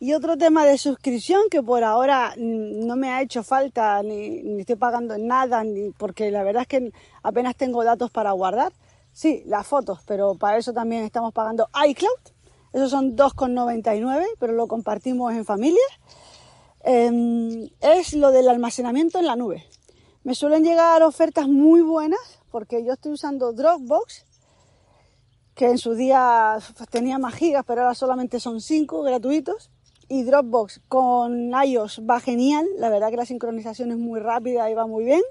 Y 0.00 0.12
otro 0.12 0.36
tema 0.36 0.66
de 0.66 0.76
suscripción 0.76 1.42
que 1.50 1.62
por 1.62 1.82
ahora 1.82 2.34
no 2.36 2.96
me 2.96 3.10
ha 3.10 3.22
hecho 3.22 3.42
falta, 3.42 4.02
ni, 4.02 4.42
ni 4.42 4.60
estoy 4.60 4.76
pagando 4.76 5.16
nada, 5.16 5.64
ni 5.64 5.90
porque 5.92 6.30
la 6.30 6.42
verdad 6.42 6.62
es 6.62 6.68
que 6.68 6.92
apenas 7.22 7.56
tengo 7.56 7.84
datos 7.84 8.10
para 8.10 8.32
guardar. 8.32 8.72
Sí, 9.12 9.42
las 9.46 9.66
fotos, 9.66 10.00
pero 10.06 10.34
para 10.34 10.58
eso 10.58 10.74
también 10.74 11.04
estamos 11.04 11.32
pagando 11.32 11.68
iCloud. 11.86 12.39
Esos 12.72 12.90
son 12.90 13.16
2,99, 13.16 14.24
pero 14.38 14.52
lo 14.52 14.68
compartimos 14.68 15.32
en 15.32 15.44
familia. 15.44 15.82
Em, 16.82 17.68
es 17.80 18.14
lo 18.14 18.30
del 18.30 18.48
almacenamiento 18.48 19.18
en 19.18 19.26
la 19.26 19.36
nube. 19.36 19.64
Me 20.22 20.34
suelen 20.34 20.64
llegar 20.64 21.02
ofertas 21.02 21.48
muy 21.48 21.82
buenas 21.82 22.20
porque 22.50 22.84
yo 22.84 22.92
estoy 22.92 23.12
usando 23.12 23.52
Dropbox, 23.52 24.24
que 25.54 25.66
en 25.66 25.78
su 25.78 25.94
día 25.94 26.58
tenía 26.90 27.18
más 27.18 27.34
gigas, 27.34 27.64
pero 27.66 27.82
ahora 27.82 27.94
solamente 27.94 28.40
son 28.40 28.60
5 28.60 29.02
gratuitos. 29.02 29.70
Y 30.08 30.24
Dropbox 30.24 30.80
con 30.88 31.52
iOS 31.52 32.02
va 32.08 32.18
genial, 32.18 32.66
la 32.78 32.88
verdad 32.88 33.10
que 33.10 33.16
la 33.16 33.26
sincronización 33.26 33.92
es 33.92 33.98
muy 33.98 34.18
rápida 34.18 34.68
y 34.68 34.74
va 34.74 34.86
muy 34.86 35.04
bien. 35.04 35.22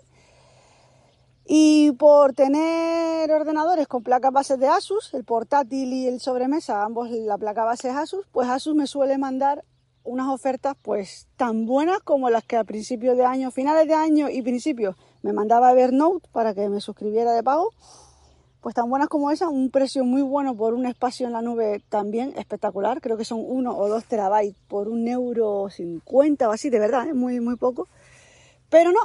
Y 1.52 1.94
por 1.94 2.34
tener 2.34 3.32
ordenadores 3.32 3.88
con 3.88 4.04
placas 4.04 4.32
base 4.32 4.58
de 4.58 4.68
Asus, 4.68 5.12
el 5.16 5.24
portátil 5.24 5.92
y 5.92 6.06
el 6.06 6.20
sobremesa, 6.20 6.84
ambos 6.84 7.10
la 7.10 7.40
placa 7.40 7.64
base 7.64 7.90
es 7.90 7.96
Asus, 7.96 8.28
pues 8.32 8.48
Asus 8.48 8.76
me 8.76 8.86
suele 8.86 9.18
mandar 9.18 9.66
unas 10.04 10.28
ofertas 10.28 10.76
pues 10.80 11.28
tan 11.38 11.66
buenas 11.66 12.02
como 12.02 12.30
las 12.30 12.44
que 12.44 12.56
a 12.56 12.64
principios 12.64 13.18
de 13.18 13.26
año, 13.26 13.50
finales 13.50 13.88
de 13.88 13.96
año 13.96 14.30
y 14.30 14.44
principios 14.44 14.96
me 15.24 15.34
mandaba 15.34 15.72
Evernote 15.72 16.30
para 16.32 16.54
que 16.54 16.70
me 16.70 16.82
suscribiera 16.82 17.34
de 17.34 17.42
pago. 17.42 17.72
Pues 18.62 18.76
tan 18.76 18.88
buenas 18.88 19.08
como 19.08 19.32
esa, 19.32 19.50
un 19.50 19.72
precio 19.72 20.04
muy 20.04 20.22
bueno 20.22 20.56
por 20.56 20.76
un 20.76 20.86
espacio 20.86 21.26
en 21.26 21.34
la 21.34 21.42
nube 21.42 21.82
también 21.90 22.32
espectacular. 22.38 23.02
Creo 23.02 23.18
que 23.18 23.26
son 23.26 23.44
uno 23.44 23.76
o 23.76 23.90
dos 23.90 24.06
terabytes 24.06 24.56
por 24.68 24.88
un 24.88 25.08
euro 25.08 25.68
cincuenta 25.72 26.48
o 26.48 26.52
así, 26.52 26.70
de 26.70 26.78
verdad, 26.78 27.08
es 27.08 27.16
muy, 27.16 27.40
muy 27.40 27.56
poco. 27.56 27.88
Pero 28.70 28.92
no, 28.92 29.00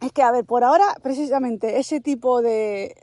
es 0.00 0.12
que, 0.12 0.22
a 0.22 0.30
ver, 0.30 0.44
por 0.44 0.64
ahora, 0.64 0.94
precisamente 1.02 1.78
ese 1.78 2.00
tipo 2.00 2.42
de 2.42 2.94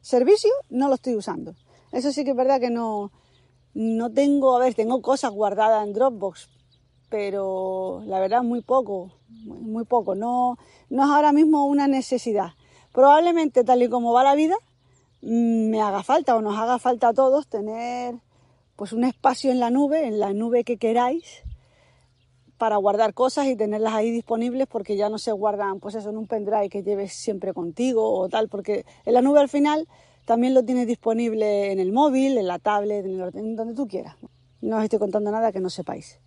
servicio 0.00 0.50
no 0.68 0.88
lo 0.88 0.94
estoy 0.94 1.16
usando. 1.16 1.54
Eso 1.92 2.12
sí 2.12 2.24
que 2.24 2.30
es 2.30 2.36
verdad 2.36 2.60
que 2.60 2.70
no, 2.70 3.10
no 3.74 4.10
tengo, 4.10 4.56
a 4.56 4.60
ver, 4.60 4.74
tengo 4.74 5.02
cosas 5.02 5.32
guardadas 5.32 5.86
en 5.86 5.92
Dropbox, 5.92 6.48
pero 7.08 8.02
la 8.06 8.20
verdad 8.20 8.42
muy 8.42 8.62
poco, 8.62 9.12
muy, 9.28 9.84
poco. 9.84 10.14
No, 10.14 10.56
no 10.88 11.04
es 11.04 11.10
ahora 11.10 11.32
mismo 11.32 11.66
una 11.66 11.88
necesidad. 11.88 12.52
Probablemente 12.92 13.64
tal 13.64 13.82
y 13.82 13.88
como 13.88 14.12
va 14.12 14.24
la 14.24 14.34
vida, 14.34 14.56
mm, 15.22 15.70
me 15.70 15.80
haga 15.80 16.02
falta 16.02 16.36
o 16.36 16.42
nos 16.42 16.56
haga 16.58 16.78
falta 16.78 17.08
a 17.08 17.14
todos 17.14 17.48
tener 17.48 18.14
pues 18.76 18.92
un 18.92 19.04
espacio 19.04 19.50
en 19.50 19.60
la 19.60 19.70
nube, 19.70 20.06
en 20.06 20.18
la 20.20 20.32
nube 20.32 20.64
que 20.64 20.78
queráis, 20.78 21.42
para 22.60 22.76
guardar 22.76 23.14
cosas 23.14 23.46
y 23.46 23.56
tenerlas 23.56 23.94
ahí 23.94 24.10
disponibles 24.10 24.66
porque 24.66 24.94
ya 24.94 25.08
no 25.08 25.16
se 25.16 25.32
guardan 25.32 25.80
pues 25.80 25.94
eso 25.94 26.10
en 26.10 26.18
un 26.18 26.26
pendrive 26.26 26.68
que 26.68 26.82
lleves 26.82 27.14
siempre 27.14 27.54
contigo 27.54 28.12
o 28.12 28.28
tal, 28.28 28.50
porque 28.50 28.84
en 29.06 29.14
la 29.14 29.22
nube 29.22 29.40
al 29.40 29.48
final 29.48 29.88
también 30.26 30.52
lo 30.52 30.62
tienes 30.62 30.86
disponible 30.86 31.72
en 31.72 31.80
el 31.80 31.90
móvil, 31.90 32.36
en 32.36 32.46
la 32.46 32.58
tablet, 32.58 33.06
en, 33.06 33.18
el, 33.18 33.56
donde 33.56 33.72
tú 33.72 33.88
quieras. 33.88 34.14
No 34.60 34.76
os 34.76 34.84
estoy 34.84 34.98
contando 34.98 35.30
nada 35.30 35.52
que 35.52 35.60
no 35.60 35.70
sepáis. 35.70 36.20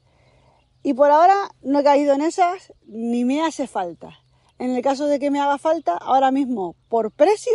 Y 0.82 0.96
por 0.96 1.12
ahora 1.12 1.36
no 1.62 1.82
he 1.82 1.84
caído 1.84 2.16
en 2.16 2.24
esas 2.24 2.74
ni 2.88 3.26
me 3.26 3.44
hace 3.44 3.68
falta. 3.68 4.18
En 4.58 4.72
el 4.72 4.82
caso 4.82 5.06
de 5.06 5.20
que 5.20 5.30
me 5.30 5.40
haga 5.40 5.60
falta, 5.60 5.98
ahora 5.98 6.32
mismo 6.32 6.76
por 6.90 7.12
precio, 7.12 7.54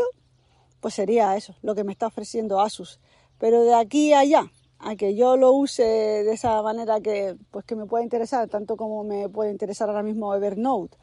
pues 0.79 0.95
sería 0.95 1.37
eso, 1.37 1.57
lo 1.63 1.75
que 1.75 1.83
me 1.83 1.91
está 1.91 2.07
ofreciendo 2.07 2.61
Asus. 2.61 3.01
Pero 3.39 3.65
de 3.65 3.75
aquí 3.75 4.13
a 4.13 4.21
allá, 4.21 4.53
a 4.79 4.97
que 4.97 5.15
yo 5.15 5.37
lo 5.37 5.53
use 5.53 5.83
de 5.83 6.33
esa 6.33 6.63
manera 6.63 7.01
que, 7.01 7.37
pues 7.51 7.65
que 7.65 7.77
me 7.77 7.87
pueda 7.87 8.05
interesar, 8.05 8.49
tanto 8.49 8.77
como 8.77 9.05
me 9.05 9.29
puede 9.29 9.51
interesar 9.51 9.89
ahora 9.89 10.03
mismo 10.03 10.35
Evernote 10.35 10.97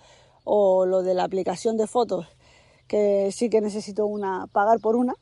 o 0.44 0.86
lo 0.86 1.04
de 1.04 1.14
la 1.14 1.24
aplicación 1.24 1.76
de 1.76 1.88
fotos, 1.88 2.28
que 2.88 3.32
sí 3.32 3.50
que 3.50 3.62
necesito 3.62 4.06
una, 4.06 4.48
pagar 4.48 4.80
por 4.80 4.96
una, 4.96 5.16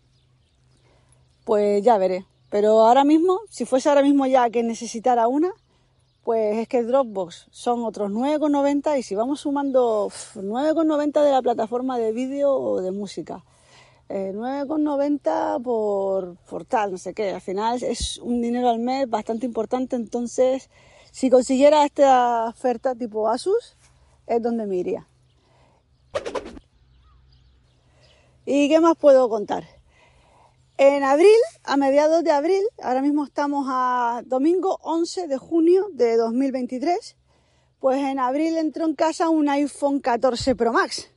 pues 1.46 1.82
ya 1.84 1.98
veré. 1.98 2.26
Pero 2.50 2.82
ahora 2.82 3.04
mismo, 3.04 3.39
si 3.50 3.66
fuese 3.66 3.89
ahora 3.89 4.04
mismo 4.04 4.28
ya 4.28 4.50
que 4.50 4.62
necesitara 4.62 5.28
una, 5.28 5.52
pues 6.24 6.58
es 6.58 6.68
que 6.68 6.84
Dropbox 6.84 7.48
son 7.52 7.84
otros 7.84 8.12
9,90 8.12 9.00
y 9.00 9.04
si 9.04 9.16
vamos 9.16 9.42
sumando 9.42 10.10
9,90 10.36 11.24
de 11.24 11.32
la 11.32 11.42
plataforma 11.42 11.98
de 11.98 12.12
vídeo 12.12 12.54
o 12.54 12.82
de 12.82 12.92
música, 12.92 13.44
9,90 14.10 15.58
eh, 15.58 15.63
por, 15.63 16.36
por 16.50 16.66
tal, 16.66 16.92
no 16.92 16.98
sé 16.98 17.13
qué. 17.13 17.32
Al 17.32 17.42
final 17.42 17.82
es 17.84 18.18
un 18.20 18.42
dinero 18.42 18.70
al 18.70 18.80
mes 18.80 19.10
bastante 19.10 19.46
importante, 19.46 19.96
entonces 19.96 20.70
si 21.12 21.30
consiguiera 21.30 21.86
esta 21.86 22.48
oferta 22.48 22.96
tipo 22.96 23.30
Asus, 23.30 23.76
es 24.28 24.42
donde 24.42 24.66
me 24.66 24.78
iría. 24.78 25.08
¿Y 28.46 28.68
qué 28.68 28.80
más 28.80 28.98
puedo 28.98 29.30
contar? 29.30 29.63
En 30.78 31.04
abril, 31.04 31.30
a 31.63 31.78
mediados 31.78 32.24
de 32.24 32.32
abril, 32.32 32.63
ahora 32.82 33.02
mismo 33.02 33.24
estamos 33.24 33.68
a 33.70 34.22
domingo 34.26 34.80
11 34.82 35.28
de 35.28 35.38
junio 35.38 35.88
de 35.94 36.18
2023, 36.18 37.16
pues 37.80 38.00
en 38.00 38.20
abril 38.20 38.58
entró 38.58 38.86
en 38.86 38.96
casa 38.96 39.30
un 39.30 39.50
iPhone 39.50 40.00
14 40.00 40.56
Pro 40.56 40.74
Max 40.74 41.10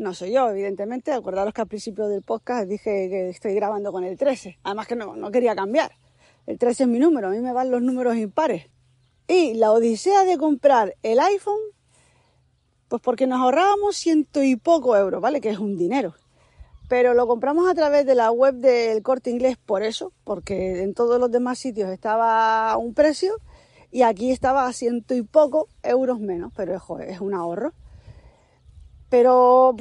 no 0.00 0.14
soy 0.14 0.32
yo, 0.32 0.48
evidentemente. 0.48 1.12
Acordaros 1.12 1.52
que 1.52 1.60
al 1.60 1.68
principio 1.68 2.08
del 2.08 2.22
podcast 2.22 2.66
dije 2.66 3.08
que 3.10 3.28
estoy 3.28 3.54
grabando 3.54 3.92
con 3.92 4.02
el 4.02 4.16
13. 4.16 4.58
Además 4.64 4.86
que 4.86 4.96
no, 4.96 5.14
no 5.14 5.30
quería 5.30 5.54
cambiar. 5.54 5.92
El 6.46 6.58
13 6.58 6.84
es 6.84 6.88
mi 6.88 6.98
número, 6.98 7.28
a 7.28 7.30
mí 7.30 7.38
me 7.38 7.52
van 7.52 7.70
los 7.70 7.82
números 7.82 8.16
impares. 8.16 8.66
Y 9.28 9.54
la 9.54 9.70
odisea 9.72 10.24
de 10.24 10.38
comprar 10.38 10.96
el 11.02 11.20
iPhone, 11.20 11.60
pues 12.88 13.02
porque 13.02 13.26
nos 13.26 13.40
ahorrábamos 13.40 13.94
ciento 13.96 14.42
y 14.42 14.56
poco 14.56 14.96
euros, 14.96 15.20
¿vale? 15.20 15.40
Que 15.40 15.50
es 15.50 15.58
un 15.58 15.76
dinero. 15.76 16.14
Pero 16.88 17.12
lo 17.12 17.26
compramos 17.28 17.68
a 17.68 17.74
través 17.74 18.06
de 18.06 18.14
la 18.14 18.32
web 18.32 18.54
del 18.54 19.02
corte 19.02 19.30
inglés 19.30 19.58
por 19.58 19.82
eso, 19.82 20.12
porque 20.24 20.82
en 20.82 20.94
todos 20.94 21.20
los 21.20 21.30
demás 21.30 21.58
sitios 21.58 21.90
estaba 21.90 22.74
un 22.78 22.94
precio 22.94 23.34
y 23.92 24.02
aquí 24.02 24.32
estaba 24.32 24.66
a 24.66 24.72
ciento 24.72 25.14
y 25.14 25.22
poco 25.22 25.68
euros 25.82 26.18
menos, 26.20 26.52
pero 26.56 26.74
es 26.74 27.20
un 27.20 27.34
ahorro. 27.34 27.74
Pero 29.10 29.76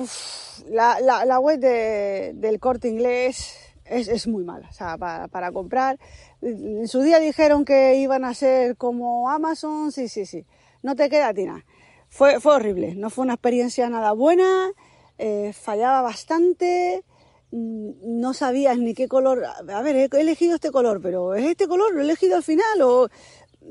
la, 0.69 0.99
la, 0.99 1.39
web 1.39 1.59
del 1.59 2.59
corte 2.59 2.89
inglés 2.89 3.55
es, 3.85 4.27
muy 4.27 4.43
mala, 4.43 4.67
o 4.69 4.73
sea, 4.73 4.97
para, 4.97 5.51
comprar. 5.51 5.99
En 6.41 6.87
su 6.87 7.01
día 7.01 7.19
dijeron 7.19 7.63
que 7.63 7.95
iban 7.95 8.25
a 8.25 8.33
ser 8.33 8.75
como 8.75 9.29
Amazon, 9.29 9.91
sí, 9.91 10.07
sí, 10.07 10.25
sí. 10.25 10.45
No 10.81 10.95
te 10.95 11.09
queda 11.09 11.33
tina. 11.33 11.65
Fue, 12.07 12.39
fue 12.39 12.55
horrible, 12.55 12.95
no 12.95 13.09
fue 13.09 13.23
una 13.23 13.35
experiencia 13.35 13.87
nada 13.89 14.13
buena, 14.13 14.71
eh, 15.19 15.53
fallaba 15.53 16.01
bastante, 16.01 17.03
mm, 17.51 18.19
no 18.19 18.33
sabías 18.33 18.79
ni 18.79 18.95
qué 18.95 19.07
color. 19.07 19.43
A 19.45 19.81
ver, 19.83 19.95
he 19.95 20.19
elegido 20.19 20.55
este 20.55 20.71
color, 20.71 21.01
pero 21.01 21.35
¿es 21.35 21.45
este 21.45 21.67
color? 21.67 21.93
¿Lo 21.93 22.01
he 22.01 22.03
elegido 22.03 22.35
al 22.35 22.43
final? 22.43 22.81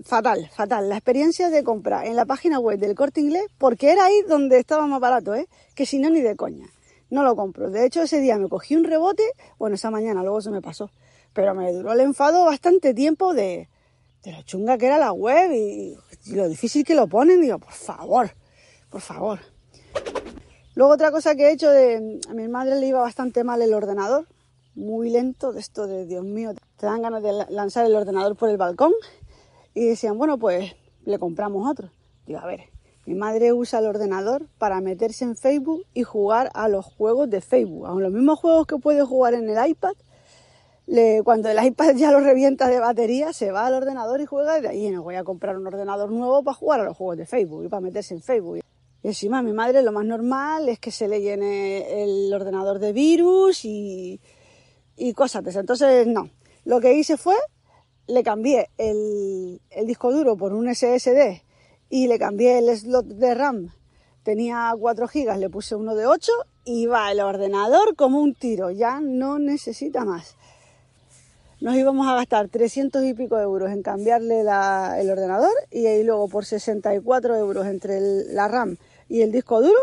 Fatal, 0.05 0.48
fatal. 0.53 0.88
La 0.88 0.96
experiencia 0.96 1.51
de 1.51 1.64
compra 1.64 2.07
en 2.07 2.16
la 2.16 2.24
página 2.24 2.59
web 2.59 2.79
del 2.79 2.94
corte 2.94 3.20
inglés, 3.20 3.46
porque 3.59 3.90
era 3.92 4.05
ahí 4.05 4.22
donde 4.29 4.59
estaba 4.59 4.87
más 4.87 5.01
barato, 5.01 5.35
¿eh? 5.35 5.48
que 5.74 5.87
si 5.87 5.98
no, 5.98 6.11
ni 6.11 6.20
de 6.20 6.37
coña. 6.37 6.66
No 7.11 7.22
lo 7.22 7.37
compro. 7.37 7.70
De 7.70 7.87
hecho, 7.87 8.03
ese 8.03 8.20
día 8.20 8.37
me 8.38 8.48
cogí 8.48 8.77
un 8.77 8.85
rebote, 8.85 9.24
bueno, 9.59 9.77
esa 9.77 9.90
mañana 9.90 10.22
luego 10.22 10.40
se 10.42 10.51
me 10.51 10.61
pasó, 10.61 10.90
pero 11.33 11.55
me 11.55 11.72
duró 11.72 11.92
el 11.92 12.01
enfado 12.01 12.44
bastante 12.44 12.92
tiempo 12.92 13.33
de, 13.33 13.68
de 14.22 14.33
lo 14.33 14.42
chunga 14.42 14.77
que 14.79 14.87
era 14.87 14.98
la 14.98 15.12
web 15.12 15.53
y, 15.53 15.96
lo 16.33 16.48
difícil 16.48 16.85
que 16.85 16.94
lo 16.94 17.07
ponen. 17.07 17.40
Digo, 17.40 17.59
por 17.59 17.72
favor, 17.72 18.31
por 18.90 19.01
favor. 19.01 19.40
Luego 20.74 20.92
otra 20.92 21.11
cosa 21.11 21.35
que 21.35 21.48
he 21.48 21.53
hecho 21.53 21.70
de... 21.70 22.20
A 22.29 22.35
mi 22.35 22.48
madre 22.48 22.79
le 22.79 22.87
iba 22.87 23.01
bastante 23.01 23.42
mal 23.42 23.62
el 23.62 23.72
ordenador, 23.72 24.27
muy 24.74 25.11
lento, 25.11 25.53
de 25.53 25.61
esto 25.61 25.87
de 25.87 26.07
Dios 26.07 26.24
mío, 26.24 26.53
te 26.77 26.87
dan 26.87 27.03
ganas 27.03 27.22
de 27.22 27.33
lanzar 27.51 27.87
el 27.87 27.96
ordenador 27.96 28.37
por 28.37 28.48
el 28.48 28.59
balcón. 28.59 28.92
Y 29.79 29.85
decían, 29.85 30.19
bueno, 30.19 30.38
pues 30.38 30.75
le 31.05 31.21
compramos 31.21 31.71
otro. 31.71 31.93
Digo, 32.27 32.41
a 32.41 32.47
ver, 32.47 32.62
mi 33.07 33.14
madre 33.14 33.53
usa 33.53 33.79
el 33.79 33.87
ordenador 33.87 34.49
para 34.59 34.81
meterse 34.81 35.25
en 35.25 35.37
Facebook 35.37 35.87
y 35.95 36.03
jugar 36.03 36.51
a 36.53 36.69
los 36.69 36.85
juegos 36.85 37.31
de 37.31 37.41
Facebook. 37.41 37.87
A 37.87 37.95
los 37.95 38.11
mismos 38.11 38.41
juegos 38.41 38.67
que 38.67 38.77
puede 38.79 39.05
jugar 39.05 39.35
en 39.35 39.49
el 39.49 39.71
iPad. 39.71 39.93
cuando 41.23 41.49
el 41.49 41.64
iPad 41.64 41.95
ya 41.95 42.11
lo 42.11 42.19
revienta 42.19 42.67
de 42.67 42.81
batería, 42.81 43.33
se 43.33 43.53
va 43.53 43.67
al 43.67 43.75
ordenador 43.75 44.21
y 44.21 44.27
juega. 44.27 44.59
Y 44.59 44.62
de 44.62 44.69
ahí 44.69 44.91
no 44.91 45.05
voy 45.05 45.14
a 45.14 45.23
comprar 45.23 45.57
un 45.57 45.69
ordenador 45.69 46.11
nuevo 46.11 46.43
para 46.43 46.57
jugar 46.57 46.81
a 46.81 46.85
los 46.85 46.97
juegos 46.97 47.17
de 47.17 47.27
Facebook 47.27 47.64
y 47.64 47.69
para 47.69 47.81
meterse 47.81 48.14
en 48.14 48.21
Facebook. 48.21 48.57
Y 48.57 49.07
encima 49.07 49.43
mi 49.43 49.53
madre 49.53 49.85
lo 49.85 49.93
más 49.93 50.05
normal 50.05 50.69
es 50.69 50.81
que 50.81 50.91
se 50.91 51.07
le 51.07 51.21
llene 51.21 52.03
el 52.03 52.35
ordenador 52.35 52.81
de 52.81 52.93
virus 52.93 53.64
y, 53.64 54.21
y 54.97 55.12
cosas 55.12 55.45
de. 55.45 55.53
Entonces, 55.53 56.05
no. 56.09 56.31
Lo 56.64 56.81
que 56.81 56.95
hice 56.95 57.17
fue, 57.17 57.37
le 58.09 58.23
cambié 58.25 58.71
el, 58.79 59.61
el 59.71 59.87
disco 59.87 60.11
duro 60.12 60.37
por 60.37 60.53
un 60.53 60.75
SSD 60.75 61.42
y 61.90 62.09
le 62.09 62.18
cambié 62.18 62.59
el 62.59 62.77
slot 62.77 63.07
de 63.07 63.35
RAM. 63.35 63.73
Tenía 64.25 64.75
4 64.79 65.07
gigas, 65.09 65.38
le 65.38 65.49
puse 65.49 65.77
uno 65.77 65.94
de 65.94 66.07
8 66.07 66.33
y 66.64 66.87
va 66.87 67.12
el 67.12 67.21
ordenador 67.21 67.94
como 67.94 68.21
un 68.21 68.35
tiro. 68.35 68.71
Ya 68.71 69.01
no 69.01 69.38
necesita 69.38 70.05
más 70.05 70.37
nos 71.61 71.75
íbamos 71.75 72.07
a 72.07 72.14
gastar 72.14 72.49
300 72.49 73.05
y 73.05 73.14
pico 73.14 73.38
euros 73.38 73.71
en 73.71 73.83
cambiarle 73.83 74.40
el 74.42 75.11
ordenador 75.11 75.53
y 75.73 75.87
ahí 75.87 76.05
luego 76.05 76.29
por 76.29 76.44
64 76.44 77.37
euros 77.37 77.66
entre 77.66 78.01
la 78.33 78.47
RAM 78.47 78.77
y 79.09 79.23
el 79.23 79.33
disco 79.33 79.61
duro 79.61 79.81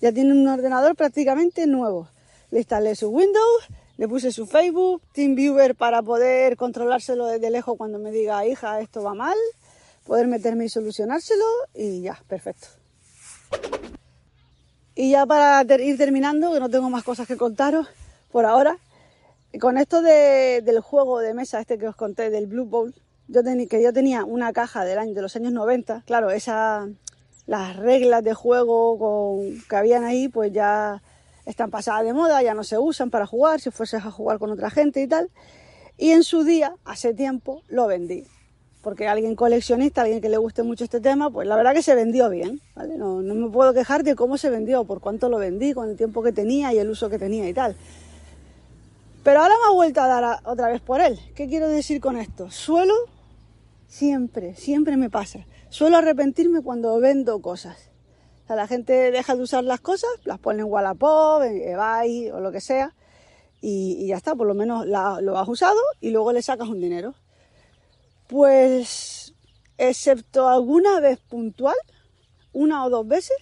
ya 0.00 0.10
tiene 0.10 0.32
un 0.32 0.48
ordenador 0.48 0.96
prácticamente 0.96 1.66
nuevo. 1.68 2.08
Le 2.50 2.58
instalé 2.58 2.96
su 2.96 3.08
Windows, 3.08 3.68
le 4.02 4.08
puse 4.08 4.32
su 4.32 4.48
Facebook, 4.48 5.00
TeamViewer 5.12 5.76
para 5.76 6.02
poder 6.02 6.56
controlárselo 6.56 7.28
desde 7.28 7.50
lejos 7.50 7.78
cuando 7.78 8.00
me 8.00 8.10
diga, 8.10 8.44
hija, 8.44 8.80
esto 8.80 9.00
va 9.00 9.14
mal, 9.14 9.36
poder 10.04 10.26
meterme 10.26 10.64
y 10.64 10.68
solucionárselo 10.68 11.44
y 11.72 12.02
ya, 12.02 12.20
perfecto. 12.26 12.66
Y 14.96 15.12
ya 15.12 15.24
para 15.24 15.62
ir 15.78 15.96
terminando, 15.98 16.52
que 16.52 16.58
no 16.58 16.68
tengo 16.68 16.90
más 16.90 17.04
cosas 17.04 17.28
que 17.28 17.36
contaros 17.36 17.86
por 18.32 18.44
ahora, 18.44 18.76
con 19.60 19.78
esto 19.78 20.02
del 20.02 20.80
juego 20.80 21.20
de 21.20 21.32
mesa 21.32 21.60
este 21.60 21.78
que 21.78 21.86
os 21.86 21.94
conté, 21.94 22.28
del 22.28 22.48
Blue 22.48 22.66
Bowl, 22.66 22.92
yo 23.28 23.42
que 23.70 23.80
yo 23.80 23.92
tenía 23.92 24.24
una 24.24 24.52
caja 24.52 24.84
del 24.84 24.98
año, 24.98 25.14
de 25.14 25.22
los 25.22 25.36
años 25.36 25.52
90, 25.52 26.02
claro, 26.06 26.32
esa, 26.32 26.88
las 27.46 27.76
reglas 27.76 28.24
de 28.24 28.34
juego 28.34 29.38
que 29.70 29.76
habían 29.76 30.02
ahí, 30.02 30.26
pues 30.26 30.52
ya 30.52 31.00
están 31.46 31.70
pasadas 31.70 32.04
de 32.04 32.12
moda, 32.12 32.42
ya 32.42 32.54
no 32.54 32.64
se 32.64 32.78
usan 32.78 33.10
para 33.10 33.26
jugar, 33.26 33.60
si 33.60 33.70
fueses 33.70 34.04
a 34.04 34.10
jugar 34.10 34.38
con 34.38 34.50
otra 34.50 34.70
gente 34.70 35.02
y 35.02 35.06
tal. 35.06 35.30
Y 35.98 36.10
en 36.10 36.22
su 36.22 36.44
día, 36.44 36.74
hace 36.84 37.14
tiempo, 37.14 37.62
lo 37.68 37.86
vendí. 37.86 38.26
Porque 38.82 39.06
alguien 39.06 39.36
coleccionista, 39.36 40.02
alguien 40.02 40.20
que 40.20 40.28
le 40.28 40.38
guste 40.38 40.62
mucho 40.64 40.84
este 40.84 41.00
tema, 41.00 41.30
pues 41.30 41.46
la 41.46 41.54
verdad 41.54 41.72
que 41.72 41.82
se 41.82 41.94
vendió 41.94 42.28
bien, 42.28 42.60
¿vale? 42.74 42.96
No, 42.96 43.22
no 43.22 43.34
me 43.34 43.48
puedo 43.48 43.72
quejar 43.72 44.02
de 44.02 44.16
cómo 44.16 44.38
se 44.38 44.50
vendió, 44.50 44.84
por 44.84 45.00
cuánto 45.00 45.28
lo 45.28 45.38
vendí, 45.38 45.72
con 45.72 45.88
el 45.88 45.96
tiempo 45.96 46.22
que 46.22 46.32
tenía 46.32 46.72
y 46.72 46.78
el 46.78 46.90
uso 46.90 47.08
que 47.08 47.18
tenía 47.18 47.48
y 47.48 47.54
tal. 47.54 47.76
Pero 49.22 49.40
ahora 49.40 49.54
me 49.62 49.70
ha 49.70 49.74
vuelto 49.74 50.00
a 50.00 50.08
dar 50.08 50.40
otra 50.44 50.68
vez 50.68 50.80
por 50.80 51.00
él. 51.00 51.20
¿Qué 51.36 51.48
quiero 51.48 51.68
decir 51.68 52.00
con 52.00 52.16
esto? 52.16 52.50
Suelo, 52.50 52.94
siempre, 53.86 54.56
siempre 54.56 54.96
me 54.96 55.10
pasa. 55.10 55.46
Suelo 55.68 55.98
arrepentirme 55.98 56.62
cuando 56.62 56.98
vendo 56.98 57.40
cosas. 57.40 57.91
La 58.56 58.66
gente 58.66 59.10
deja 59.10 59.36
de 59.36 59.42
usar 59.42 59.64
las 59.64 59.80
cosas, 59.80 60.10
las 60.24 60.38
pone 60.38 60.60
en 60.60 60.66
Wallapop, 60.66 61.42
en 61.42 61.56
eBay 61.62 62.30
o 62.30 62.40
lo 62.40 62.52
que 62.52 62.60
sea, 62.60 62.94
y, 63.60 64.06
ya 64.06 64.16
está, 64.16 64.34
por 64.34 64.46
lo 64.46 64.54
menos 64.54 64.86
lo 64.86 65.38
has 65.38 65.48
usado 65.48 65.80
y 66.00 66.10
luego 66.10 66.32
le 66.32 66.42
sacas 66.42 66.68
un 66.68 66.80
dinero. 66.80 67.14
Pues, 68.26 69.34
excepto 69.78 70.48
alguna 70.48 71.00
vez 71.00 71.18
puntual, 71.20 71.76
una 72.52 72.84
o 72.84 72.90
dos 72.90 73.06
veces 73.06 73.36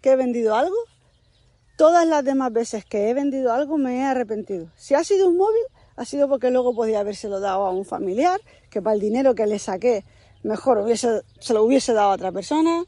que 0.00 0.12
he 0.12 0.16
vendido 0.16 0.54
algo, 0.54 0.76
Todas 1.76 2.06
las 2.06 2.24
demás 2.24 2.54
veces 2.54 2.86
que 2.86 3.10
he 3.10 3.14
vendido 3.14 3.52
algo 3.52 3.76
me 3.76 3.98
he 3.98 4.02
arrepentido. 4.02 4.68
Si 4.76 4.94
ha 4.94 5.04
sido 5.04 5.28
un 5.28 5.36
móvil, 5.36 5.62
ha 5.96 6.06
sido 6.06 6.26
porque 6.26 6.50
luego 6.50 6.74
podía 6.74 7.00
habérselo 7.00 7.38
dado 7.38 7.66
a 7.66 7.70
un 7.70 7.84
familiar, 7.84 8.40
que 8.70 8.80
para 8.80 8.94
el 8.94 9.00
dinero 9.00 9.34
que 9.34 9.46
le 9.46 9.58
saqué, 9.58 10.02
mejor 10.42 10.86
se 10.96 11.52
lo 11.52 11.62
hubiese 11.62 11.92
dado 11.92 12.12
a 12.12 12.14
otra 12.14 12.32
persona. 12.32 12.84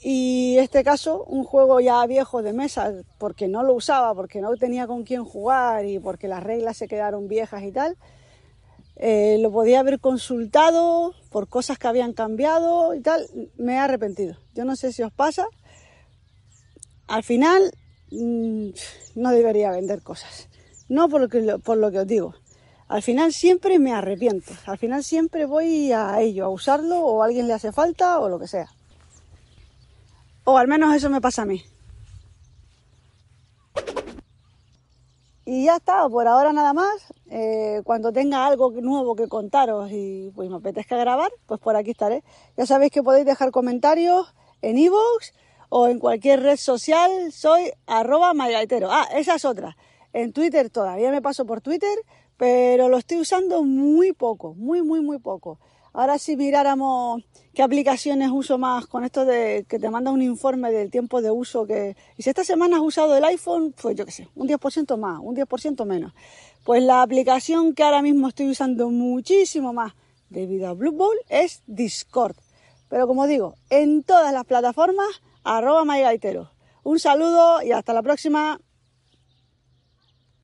Y 0.00 0.56
este 0.58 0.84
caso, 0.84 1.24
un 1.24 1.44
juego 1.44 1.80
ya 1.80 2.06
viejo 2.06 2.42
de 2.42 2.52
mesa, 2.52 2.92
porque 3.18 3.48
no 3.48 3.62
lo 3.62 3.74
usaba, 3.74 4.14
porque 4.14 4.40
no 4.40 4.54
tenía 4.56 4.86
con 4.86 5.02
quién 5.02 5.24
jugar 5.24 5.86
y 5.86 5.98
porque 5.98 6.28
las 6.28 6.42
reglas 6.42 6.76
se 6.76 6.86
quedaron 6.86 7.26
viejas 7.26 7.64
y 7.64 7.72
tal, 7.72 7.96
eh, 8.96 9.38
lo 9.40 9.50
podía 9.50 9.80
haber 9.80 9.98
consultado 9.98 11.14
por 11.30 11.48
cosas 11.48 11.78
que 11.78 11.88
habían 11.88 12.12
cambiado 12.12 12.94
y 12.94 13.00
tal, 13.00 13.26
me 13.56 13.74
he 13.74 13.78
arrepentido. 13.78 14.36
Yo 14.54 14.64
no 14.64 14.76
sé 14.76 14.92
si 14.92 15.02
os 15.02 15.12
pasa. 15.12 15.46
Al 17.08 17.24
final 17.24 17.72
Mm, 18.10 18.70
no 19.16 19.30
debería 19.30 19.70
vender 19.70 20.02
cosas. 20.02 20.48
No 20.88 21.08
por 21.08 21.20
lo, 21.20 21.28
que, 21.28 21.58
por 21.58 21.76
lo 21.76 21.90
que 21.90 22.00
os 22.00 22.06
digo. 22.06 22.34
Al 22.88 23.02
final 23.02 23.32
siempre 23.32 23.78
me 23.78 23.92
arrepiento. 23.92 24.52
Al 24.66 24.78
final 24.78 25.04
siempre 25.04 25.44
voy 25.44 25.92
a 25.92 26.20
ello, 26.20 26.46
a 26.46 26.48
usarlo 26.48 27.00
o 27.00 27.22
a 27.22 27.26
alguien 27.26 27.46
le 27.46 27.52
hace 27.52 27.72
falta 27.72 28.18
o 28.18 28.28
lo 28.28 28.38
que 28.38 28.48
sea. 28.48 28.68
O 30.50 30.56
al 30.56 30.66
menos 30.66 30.96
eso 30.96 31.10
me 31.10 31.20
pasa 31.20 31.42
a 31.42 31.44
mí. 31.44 31.62
Y 35.44 35.66
ya 35.66 35.76
está, 35.76 36.08
por 36.08 36.26
ahora 36.26 36.54
nada 36.54 36.72
más. 36.72 37.12
Eh, 37.28 37.82
cuando 37.84 38.14
tenga 38.14 38.46
algo 38.46 38.70
nuevo 38.70 39.14
que 39.14 39.28
contaros 39.28 39.90
y 39.92 40.32
pues 40.34 40.48
me 40.48 40.56
apetezca 40.56 40.96
grabar, 40.96 41.30
pues 41.44 41.60
por 41.60 41.76
aquí 41.76 41.90
estaré. 41.90 42.24
Ya 42.56 42.64
sabéis 42.64 42.92
que 42.92 43.02
podéis 43.02 43.26
dejar 43.26 43.50
comentarios 43.50 44.34
en 44.62 44.78
iVoox 44.78 45.32
o 45.68 45.86
en 45.86 45.98
cualquier 45.98 46.40
red 46.40 46.56
social 46.56 47.10
soy 47.30 47.70
arroba 47.86 48.32
maygaitero. 48.32 48.88
Ah, 48.90 49.06
esa 49.14 49.34
es 49.34 49.44
otra. 49.44 49.76
En 50.14 50.32
Twitter 50.32 50.70
todavía 50.70 51.10
me 51.10 51.20
paso 51.20 51.44
por 51.44 51.60
Twitter, 51.60 51.98
pero 52.38 52.88
lo 52.88 52.96
estoy 52.96 53.20
usando 53.20 53.64
muy 53.64 54.14
poco, 54.14 54.54
muy, 54.54 54.80
muy, 54.80 55.02
muy 55.02 55.18
poco. 55.18 55.58
Ahora 55.92 56.18
si 56.18 56.36
miráramos 56.36 57.22
qué 57.54 57.62
aplicaciones 57.62 58.30
uso 58.30 58.58
más 58.58 58.86
con 58.86 59.04
esto 59.04 59.24
de 59.24 59.64
que 59.68 59.78
te 59.78 59.90
manda 59.90 60.10
un 60.10 60.22
informe 60.22 60.70
del 60.70 60.90
tiempo 60.90 61.22
de 61.22 61.30
uso 61.30 61.66
que... 61.66 61.96
Y 62.16 62.22
si 62.22 62.30
esta 62.30 62.44
semana 62.44 62.76
has 62.76 62.82
usado 62.82 63.16
el 63.16 63.24
iPhone, 63.24 63.74
pues 63.80 63.96
yo 63.96 64.04
qué 64.04 64.12
sé, 64.12 64.28
un 64.34 64.48
10% 64.48 64.96
más, 64.96 65.18
un 65.22 65.34
10% 65.34 65.84
menos. 65.84 66.12
Pues 66.64 66.82
la 66.82 67.02
aplicación 67.02 67.74
que 67.74 67.82
ahora 67.82 68.02
mismo 68.02 68.28
estoy 68.28 68.50
usando 68.50 68.90
muchísimo 68.90 69.72
más 69.72 69.94
debido 70.30 70.68
a 70.68 70.74
Blue 70.74 70.92
Bowl 70.92 71.16
es 71.28 71.62
Discord. 71.66 72.36
Pero 72.88 73.06
como 73.06 73.26
digo, 73.26 73.54
en 73.70 74.02
todas 74.02 74.32
las 74.32 74.44
plataformas 74.44 75.08
arroba 75.44 75.84
Un 76.82 76.98
saludo 76.98 77.62
y 77.62 77.72
hasta 77.72 77.92
la 77.92 78.02
próxima. 78.02 78.60